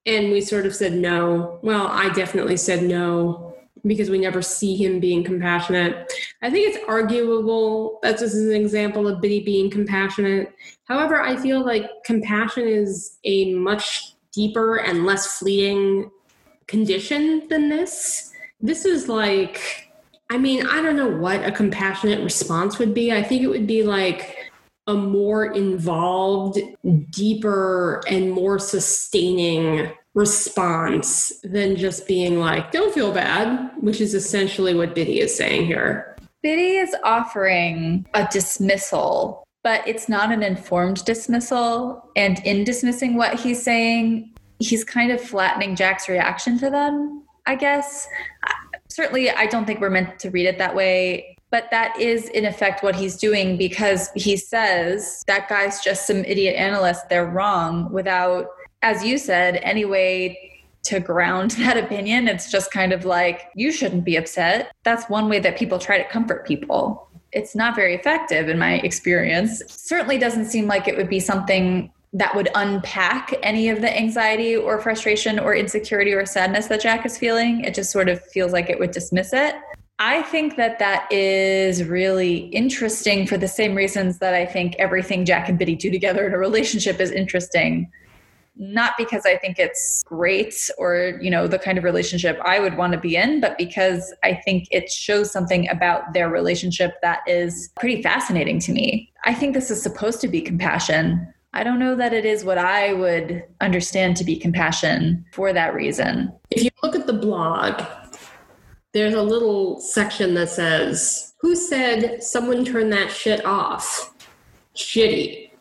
[0.06, 1.60] And we sort of said no.
[1.64, 3.56] Well, I definitely said no
[3.86, 6.14] because we never see him being compassionate.
[6.44, 10.54] I think it's arguable that this is an example of Bitty being compassionate.
[10.84, 16.12] However, I feel like compassion is a much deeper and less fleeting
[16.68, 18.31] condition than this.
[18.62, 19.90] This is like,
[20.30, 23.12] I mean, I don't know what a compassionate response would be.
[23.12, 24.38] I think it would be like
[24.88, 26.60] a more involved,
[27.10, 34.74] deeper, and more sustaining response than just being like, don't feel bad, which is essentially
[34.74, 36.18] what Bitty is saying here.
[36.44, 42.10] Bitty is offering a dismissal, but it's not an informed dismissal.
[42.16, 47.56] And in dismissing what he's saying, he's kind of flattening Jack's reaction to them, I
[47.56, 48.08] guess.
[48.88, 51.36] Certainly, I don't think we're meant to read it that way.
[51.50, 56.24] But that is, in effect, what he's doing because he says that guy's just some
[56.24, 57.10] idiot analyst.
[57.10, 58.48] They're wrong without,
[58.84, 62.30] as you said, any way to ground that opinion.
[62.30, 64.72] It's just kind of like, you shouldn't be upset.
[64.84, 67.10] That's one way that people try to comfort people.
[67.34, 69.62] It's not very effective in my experience.
[69.68, 74.56] Certainly doesn't seem like it would be something that would unpack any of the anxiety
[74.56, 77.62] or frustration or insecurity or sadness that Jack is feeling.
[77.62, 79.56] It just sort of feels like it would dismiss it.
[80.00, 85.26] I think that that is really interesting for the same reasons that I think everything
[85.26, 87.90] Jack and Bitty do together in a relationship is interesting
[88.58, 92.78] not because I think it's great or, you know, the kind of relationship I would
[92.78, 97.22] want to be in, but because I think it shows something about their relationship that
[97.28, 99.12] is pretty fascinating to me.
[99.26, 101.34] I think this is supposed to be compassion.
[101.54, 105.74] I don't know that it is what I would understand to be compassion for that
[105.74, 106.32] reason.
[106.50, 107.84] If you look at the blog,
[108.94, 114.14] there's a little section that says, Who said someone turned that shit off?
[114.76, 115.52] Shitty.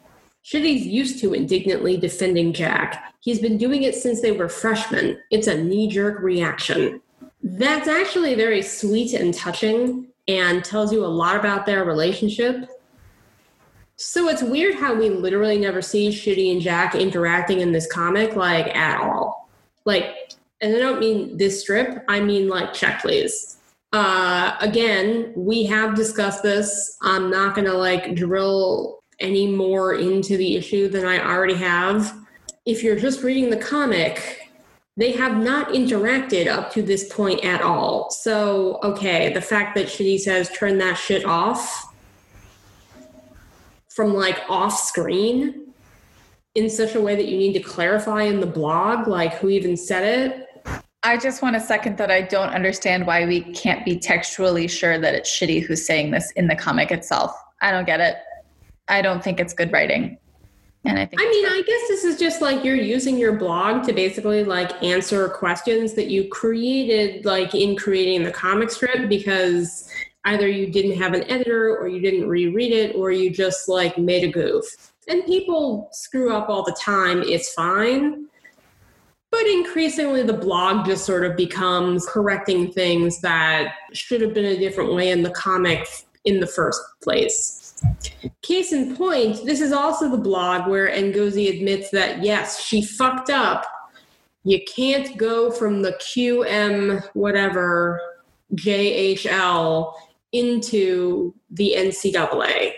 [0.45, 3.13] Shitty's used to indignantly defending Jack.
[3.21, 5.19] He's been doing it since they were freshmen.
[5.31, 7.01] It's a knee jerk reaction.
[7.43, 12.69] That's actually very sweet and touching and tells you a lot about their relationship.
[14.03, 18.35] So it's weird how we literally never see Shitty and Jack interacting in this comic,
[18.35, 19.51] like at all.
[19.85, 20.33] Like,
[20.63, 23.59] and I don't mean this strip, I mean like check please.
[23.93, 26.97] Uh, again, we have discussed this.
[27.03, 32.17] I'm not gonna like drill any more into the issue than I already have.
[32.65, 34.51] If you're just reading the comic,
[34.97, 38.11] they have not interacted up to this point at all.
[38.11, 41.90] So, okay, the fact that Shitty says turn that shit off
[43.91, 45.67] from like off screen
[46.55, 49.77] in such a way that you need to clarify in the blog, like who even
[49.77, 50.47] said it.
[51.03, 54.99] I just want to second that I don't understand why we can't be textually sure
[54.99, 57.33] that it's Shitty who's saying this in the comic itself.
[57.63, 58.17] I don't get it.
[58.89, 60.19] I don't think it's good writing.
[60.85, 63.85] And I think I mean, I guess this is just like you're using your blog
[63.85, 69.89] to basically like answer questions that you created like in creating the comic strip because
[70.25, 73.97] either you didn't have an editor or you didn't reread it or you just like
[73.99, 74.93] made a goof.
[75.09, 78.27] And people screw up all the time, it's fine.
[79.31, 84.59] But increasingly, the blog just sort of becomes correcting things that should have been a
[84.59, 85.87] different way in the comic
[86.25, 87.81] in the first place.
[88.43, 93.31] Case in point, this is also the blog where Ngozi admits that yes, she fucked
[93.31, 93.65] up.
[94.43, 98.01] You can't go from the QM whatever
[98.55, 99.93] JHL
[100.33, 102.73] into the NCAA.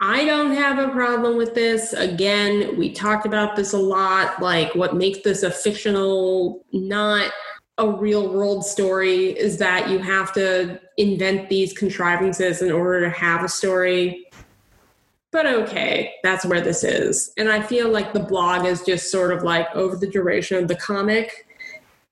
[0.00, 1.92] I don't have a problem with this.
[1.94, 4.42] Again, we talked about this a lot.
[4.42, 7.30] Like, what makes this a fictional, not
[7.78, 13.10] a real world story is that you have to invent these contrivances in order to
[13.10, 14.26] have a story.
[15.32, 17.32] But okay, that's where this is.
[17.36, 20.68] And I feel like the blog is just sort of like over the duration of
[20.68, 21.46] the comic,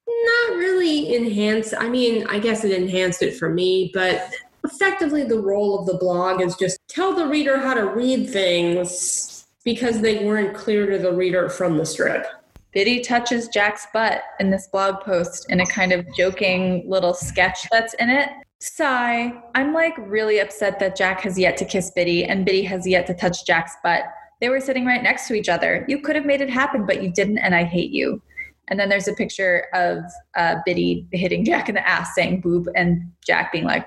[0.06, 1.74] not really enhanced.
[1.78, 4.30] I mean, I guess it enhanced it for me, but
[4.64, 9.46] effectively the role of the blog is just tell the reader how to read things
[9.64, 12.26] because they weren't clear to the reader from the strip.
[12.72, 17.68] Bitty touches Jack's butt in this blog post in a kind of joking little sketch
[17.70, 18.30] that's in it.
[18.60, 19.32] Sigh.
[19.54, 23.06] I'm like really upset that Jack has yet to kiss Bitty and Bitty has yet
[23.08, 24.04] to touch Jack's butt.
[24.40, 25.84] They were sitting right next to each other.
[25.86, 28.22] You could have made it happen, but you didn't, and I hate you.
[28.68, 29.98] And then there's a picture of
[30.36, 33.86] uh, Bitty hitting Jack in the ass saying boob, and Jack being like,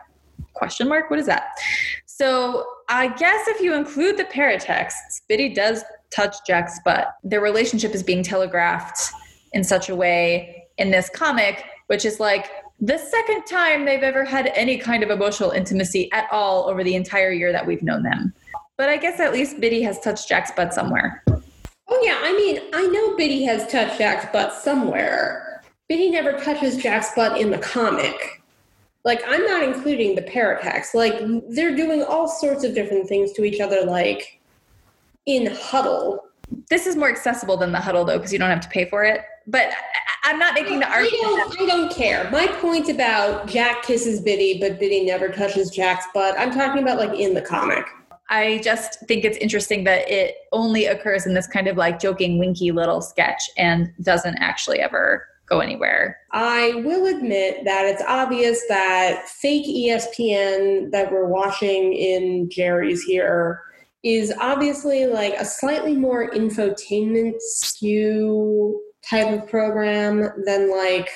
[0.53, 1.09] question mark?
[1.09, 1.51] What is that?
[2.05, 7.15] So I guess if you include the paratexts, Bitty does touch Jack's butt.
[7.23, 9.11] Their relationship is being telegraphed
[9.53, 12.49] in such a way in this comic, which is like
[12.79, 16.95] the second time they've ever had any kind of emotional intimacy at all over the
[16.95, 18.33] entire year that we've known them.
[18.77, 21.23] But I guess at least Bitty has touched Jack's butt somewhere.
[21.87, 22.19] Oh, yeah.
[22.21, 25.63] I mean, I know Bitty has touched Jack's butt somewhere.
[25.87, 28.41] Bitty never touches Jack's butt in the comic
[29.05, 31.13] like i'm not including the paratext like
[31.49, 34.41] they're doing all sorts of different things to each other like
[35.27, 36.25] in huddle
[36.69, 39.05] this is more accessible than the huddle though because you don't have to pay for
[39.05, 39.69] it but
[40.27, 41.23] I'm not making the argument.
[41.23, 42.27] I don't, I don't care.
[42.31, 46.33] My point about Jack kisses Bitty, but Bitty never touches Jack's butt.
[46.39, 47.85] I'm talking about like in the comic.
[48.29, 52.39] I just think it's interesting that it only occurs in this kind of like joking,
[52.39, 56.17] winky little sketch and doesn't actually ever go anywhere.
[56.31, 63.61] I will admit that it's obvious that fake ESPN that we're watching in Jerry's here
[64.03, 71.09] is obviously like a slightly more infotainment skew type of program than like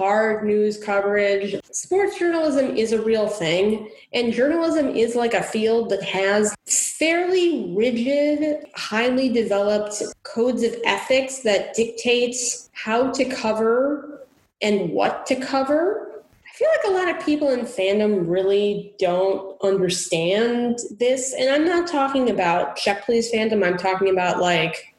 [0.00, 1.60] hard news coverage.
[1.72, 7.74] Sports journalism is a real thing, and journalism is like a field that has fairly
[7.76, 12.34] rigid, highly developed codes of ethics that dictate
[12.72, 14.26] how to cover
[14.62, 16.24] and what to cover.
[16.46, 21.34] I feel like a lot of people in fandom really don't understand this.
[21.38, 24.89] And I'm not talking about Check Please fandom, I'm talking about like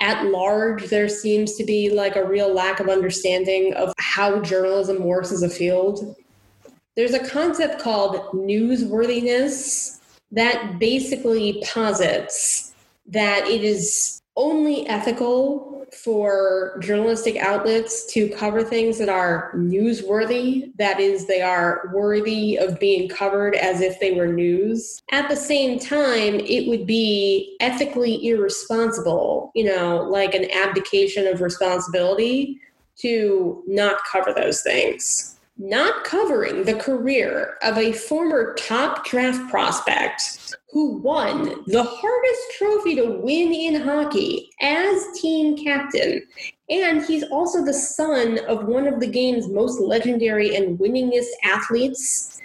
[0.00, 5.04] at large, there seems to be like a real lack of understanding of how journalism
[5.04, 6.16] works as a field.
[6.96, 10.00] There's a concept called newsworthiness
[10.32, 12.74] that basically posits
[13.06, 20.72] that it is only ethical for journalistic outlets to cover things that are newsworthy.
[20.78, 25.02] That is, they are worthy of being covered as if they were news.
[25.10, 31.42] At the same time, it would be ethically irresponsible, you know, like an abdication of
[31.42, 32.58] responsibility
[32.96, 35.38] to not cover those things.
[35.58, 42.94] Not covering the career of a former top draft prospect who won the hardest trophy
[42.96, 46.26] to win in hockey as team captain.
[46.70, 52.40] And he's also the son of one of the game's most legendary and winningest athletes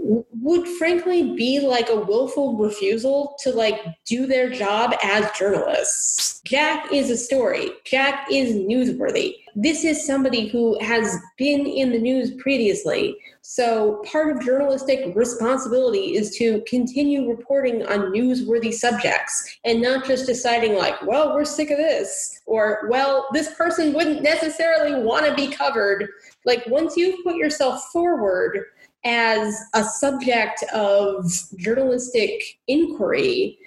[0.00, 6.40] would frankly be like a willful refusal to like do their job as journalists.
[6.44, 7.70] Jack is a story.
[7.84, 9.34] Jack is newsworthy.
[9.54, 13.16] This is somebody who has been in the news previously.
[13.42, 20.26] So part of journalistic responsibility is to continue reporting on newsworthy subjects and not just
[20.26, 25.34] deciding like, well, we're sick of this or well, this person wouldn't necessarily want to
[25.34, 26.08] be covered.
[26.44, 28.64] Like once you've put yourself forward
[29.08, 31.24] as a subject of
[31.56, 33.58] journalistic inquiry,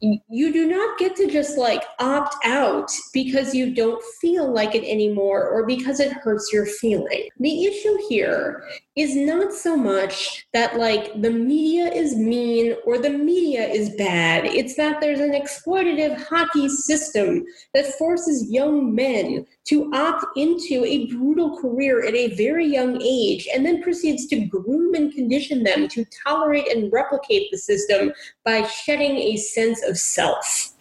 [0.00, 4.82] you do not get to just like opt out because you don't feel like it
[4.84, 7.28] anymore or because it hurts your feeling.
[7.38, 8.64] The issue here
[8.96, 14.46] is not so much that like the media is mean or the media is bad.
[14.46, 17.44] It's that there's an exploitative hockey system
[17.74, 23.46] that forces young men to opt into a brutal career at a very young age
[23.54, 28.12] and then proceeds to groom and condition them to tolerate and replicate the system
[28.44, 30.72] by shedding a sense of self.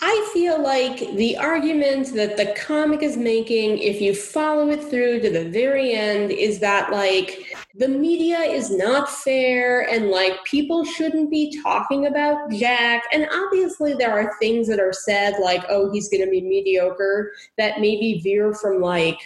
[0.00, 5.20] I feel like the argument that the comic is making, if you follow it through
[5.20, 10.84] to the very end, is that like the media is not fair and like people
[10.84, 13.04] shouldn't be talking about Jack.
[13.12, 17.32] And obviously, there are things that are said like, oh, he's going to be mediocre
[17.56, 19.18] that maybe veer from like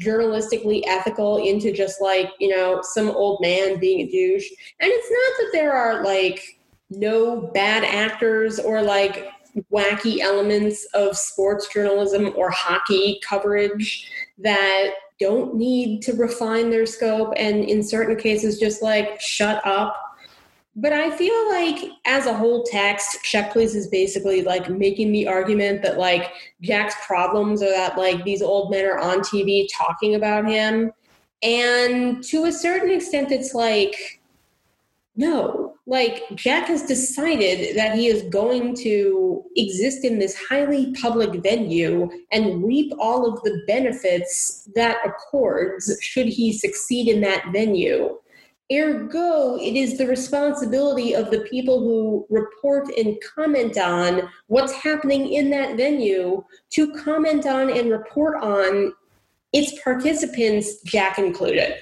[0.00, 4.48] journalistically ethical into just like, you know, some old man being a douche.
[4.78, 9.28] And it's not that there are like no bad actors or like
[9.72, 17.32] wacky elements of sports journalism or hockey coverage that don't need to refine their scope
[17.36, 19.96] and in certain cases just like shut up.
[20.76, 25.26] But i feel like as a whole text check please is basically like making the
[25.26, 26.32] argument that like
[26.62, 30.92] jack's problems are that like these old men are on tv talking about him.
[31.42, 34.19] And to a certain extent it's like
[35.20, 41.42] no like Jack has decided that he is going to exist in this highly public
[41.42, 48.16] venue and reap all of the benefits that accords should he succeed in that venue.
[48.72, 55.32] Ergo, it is the responsibility of the people who report and comment on what's happening
[55.32, 58.92] in that venue to comment on and report on
[59.52, 61.74] its participants, Jack included.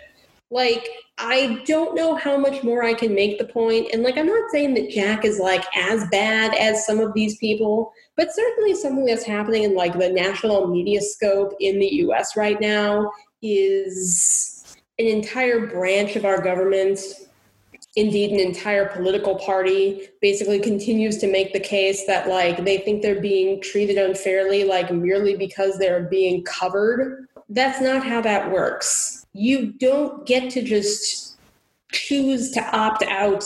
[0.50, 0.88] Like,
[1.18, 3.88] I don't know how much more I can make the point.
[3.92, 7.36] And like, I'm not saying that Jack is like as bad as some of these
[7.36, 12.36] people, but certainly something that's happening in like the national media scope in the US
[12.36, 13.10] right now
[13.42, 16.98] is an entire branch of our government,
[17.96, 23.02] indeed, an entire political party, basically continues to make the case that like they think
[23.02, 27.26] they're being treated unfairly, like merely because they're being covered.
[27.50, 31.36] That's not how that works you don't get to just
[31.92, 33.44] choose to opt out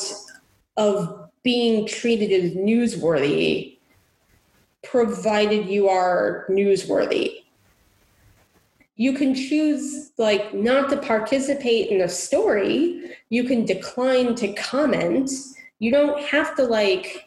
[0.78, 3.77] of being treated as newsworthy
[4.82, 7.43] provided you are newsworthy.
[8.97, 13.16] You can choose like not to participate in a story.
[13.28, 15.31] You can decline to comment.
[15.78, 17.27] You don't have to like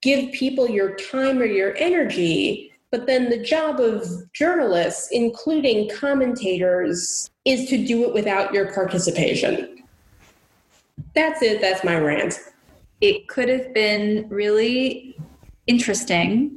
[0.00, 7.30] give people your time or your energy but then the job of journalists including commentators
[7.44, 9.84] is to do it without your participation.
[11.14, 11.60] That's it.
[11.60, 12.40] That's my rant.
[13.02, 15.18] It could have been really
[15.66, 16.56] interesting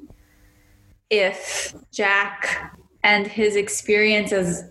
[1.10, 4.64] if Jack and his experiences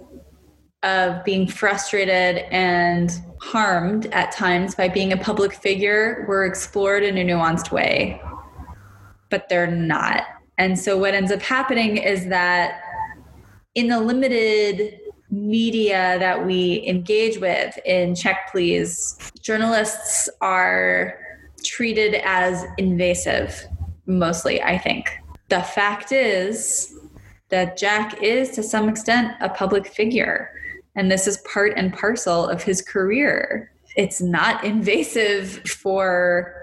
[0.83, 3.11] of being frustrated and
[3.43, 8.23] harmed at times by being a public figure were explored in a nuanced way,
[9.29, 10.23] but they're not.
[10.59, 12.83] And so, what ends up happening is that
[13.75, 14.99] in the limited
[15.31, 21.19] media that we engage with in Check Please, journalists are
[21.65, 23.67] treated as invasive,
[24.07, 25.19] mostly, I think.
[25.49, 26.95] The fact is
[27.51, 30.51] that Jack is, to some extent, a public figure,
[30.97, 33.71] and this is part and parcel of his career.
[33.97, 36.55] It's not invasive for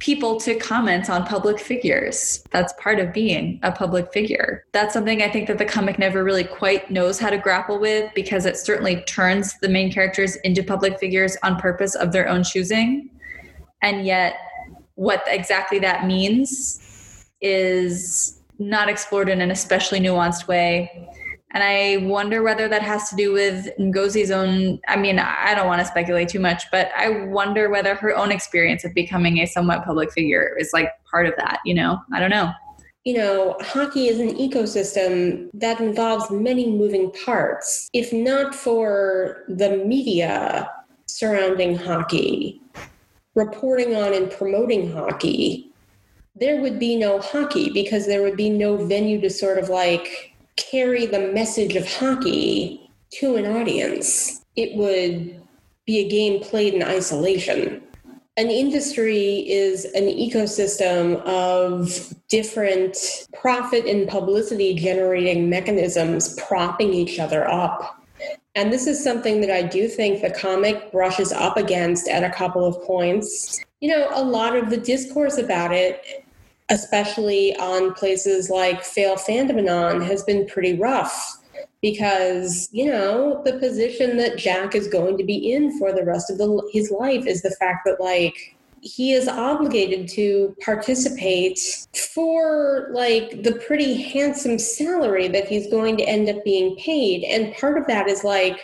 [0.00, 2.42] people to comment on public figures.
[2.50, 4.64] That's part of being a public figure.
[4.72, 8.10] That's something I think that the comic never really quite knows how to grapple with
[8.14, 12.42] because it certainly turns the main characters into public figures on purpose of their own
[12.42, 13.10] choosing.
[13.82, 14.36] And yet,
[14.94, 21.08] what exactly that means is not explored in an especially nuanced way.
[21.52, 24.78] And I wonder whether that has to do with Ngozi's own.
[24.86, 28.30] I mean, I don't want to speculate too much, but I wonder whether her own
[28.30, 32.00] experience of becoming a somewhat public figure is like part of that, you know?
[32.12, 32.52] I don't know.
[33.04, 37.88] You know, hockey is an ecosystem that involves many moving parts.
[37.94, 40.70] If not for the media
[41.06, 42.60] surrounding hockey,
[43.34, 45.72] reporting on and promoting hockey,
[46.36, 50.29] there would be no hockey because there would be no venue to sort of like
[50.70, 54.44] carry the message of hockey to an audience.
[54.56, 55.40] It would
[55.86, 57.82] be a game played in isolation.
[58.36, 62.96] An industry is an ecosystem of different
[63.34, 68.02] profit and publicity generating mechanisms propping each other up.
[68.54, 72.30] And this is something that I do think the comic brushes up against at a
[72.30, 73.60] couple of points.
[73.80, 76.24] You know, a lot of the discourse about it
[76.70, 81.36] especially on places like Fail Fandomanon, has been pretty rough
[81.82, 86.30] because you know the position that Jack is going to be in for the rest
[86.30, 91.58] of the, his life is the fact that like he is obligated to participate
[92.14, 97.22] for like the pretty handsome salary that he's going to end up being paid.
[97.24, 98.58] And part of that is like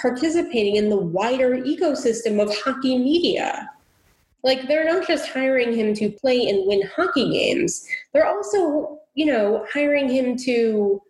[0.00, 3.68] participating in the wider ecosystem of hockey media
[4.46, 7.84] like they're not just hiring him to play and win hockey games.
[8.12, 11.02] They're also, you know, hiring him to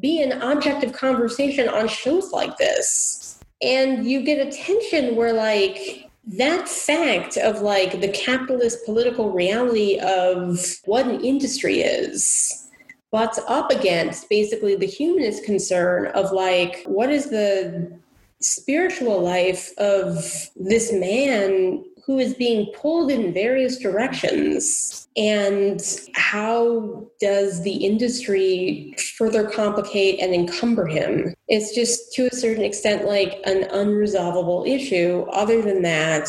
[0.00, 3.40] be an object of conversation on shows like this.
[3.60, 6.08] And you get a tension where like
[6.38, 12.70] that fact of like the capitalist political reality of what an industry is
[13.10, 17.92] butts up against basically the humanist concern of like what is the
[18.40, 20.16] spiritual life of
[20.56, 25.80] this man who is being pulled in various directions and
[26.14, 31.34] how does the industry further complicate and encumber him?
[31.48, 35.24] It's just to a certain extent like an unresolvable issue.
[35.32, 36.28] Other than that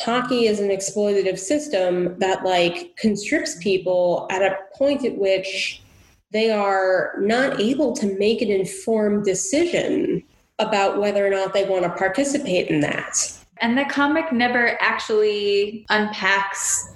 [0.00, 5.82] hockey is an exploitative system that like constricts people at a point at which
[6.30, 10.22] they are not able to make an informed decision
[10.60, 15.86] about whether or not they want to participate in that and the comic never actually
[15.88, 16.94] unpacks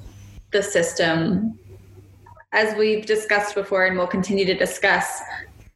[0.53, 1.59] the system.
[2.53, 5.21] As we've discussed before and we'll continue to discuss,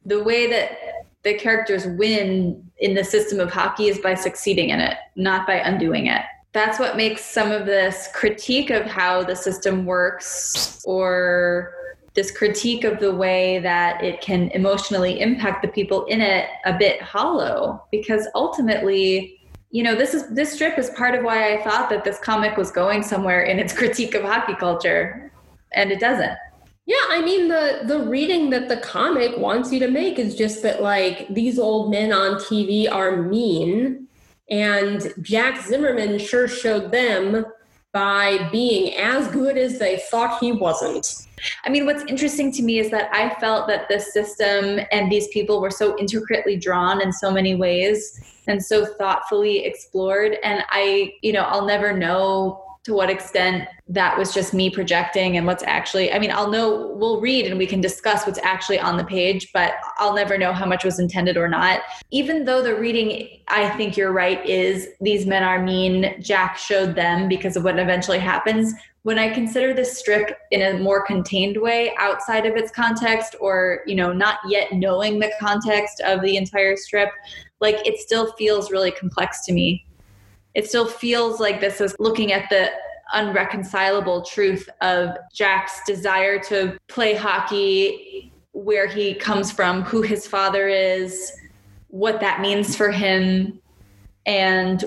[0.05, 0.77] the way that
[1.23, 5.55] the characters win in the system of hockey is by succeeding in it, not by
[5.55, 6.21] undoing it.
[6.53, 11.73] That's what makes some of this critique of how the system works or
[12.13, 16.75] this critique of the way that it can emotionally impact the people in it a
[16.75, 19.36] bit hollow because ultimately
[19.71, 22.57] you know this is this strip is part of why i thought that this comic
[22.57, 25.31] was going somewhere in its critique of hockey culture
[25.73, 26.37] and it doesn't.
[26.85, 30.63] Yeah i mean the the reading that the comic wants you to make is just
[30.63, 34.07] that like these old men on tv are mean
[34.49, 37.45] and jack zimmermann sure showed them
[37.93, 41.27] by being as good as they thought he wasn't
[41.63, 45.27] I mean, what's interesting to me is that I felt that this system and these
[45.27, 50.37] people were so intricately drawn in so many ways and so thoughtfully explored.
[50.43, 55.35] And I, you know, I'll never know to what extent that was just me projecting
[55.35, 58.79] and what's actually i mean i'll know we'll read and we can discuss what's actually
[58.79, 61.81] on the page but i'll never know how much was intended or not.
[62.11, 66.95] Even though the reading i think you're right is these men are mean jack showed
[66.95, 68.73] them because of what eventually happens.
[69.03, 73.81] When i consider this strip in a more contained way outside of its context or
[73.85, 77.09] you know not yet knowing the context of the entire strip
[77.59, 79.86] like it still feels really complex to me
[80.57, 82.71] it still feels like this is looking at the
[83.13, 90.67] unreconcilable truth of Jack's desire to play hockey, where he comes from, who his father
[90.67, 91.31] is,
[91.89, 93.59] what that means for him,
[94.25, 94.83] and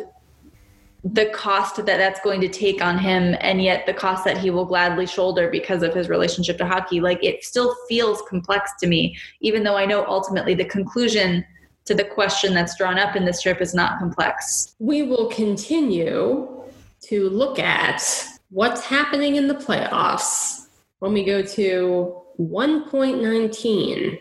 [1.05, 4.51] the cost that that's going to take on him, and yet the cost that he
[4.51, 7.01] will gladly shoulder because of his relationship to hockey.
[7.01, 11.45] Like it still feels complex to me, even though I know ultimately the conclusion
[11.85, 14.75] to the question that's drawn up in the strip is not complex.
[14.79, 16.65] We will continue
[17.03, 18.03] to look at
[18.51, 20.67] what's happening in the playoffs
[20.99, 24.19] when we go to 1.19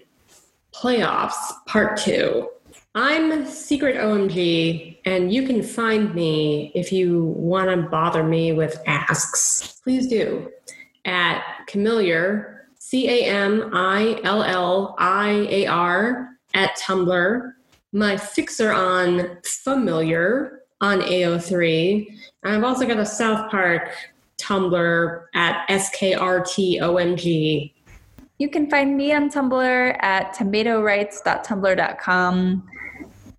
[0.74, 2.50] playoffs part two.
[2.96, 8.82] I'm Secret OMG, and you can find me if you want to bother me with
[8.88, 9.80] asks.
[9.84, 10.50] Please do
[11.06, 17.54] at Camilliar, C A M I L L I A R, at Tumblr
[17.92, 22.08] my fixer on Familiar on AO3.
[22.44, 23.92] And I've also got a South Park
[24.38, 27.74] Tumblr at SKRTOMG.
[28.38, 32.70] You can find me on Tumblr at tomatorights.tumblr.com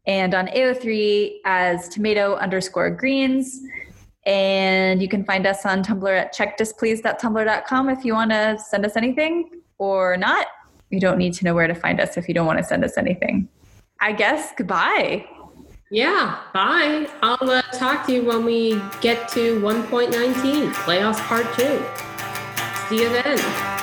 [0.06, 3.60] and on AO3 as tomato underscore greens.
[4.26, 8.96] And you can find us on Tumblr at checkdisplease.tumblr.com if you want to send us
[8.96, 10.46] anything or not.
[10.90, 12.84] You don't need to know where to find us if you don't want to send
[12.84, 13.48] us anything.
[14.00, 15.26] I guess goodbye.
[15.90, 17.08] Yeah, bye.
[17.22, 21.82] I'll uh, talk to you when we get to 1.19, playoffs part two.
[22.88, 23.79] See you then.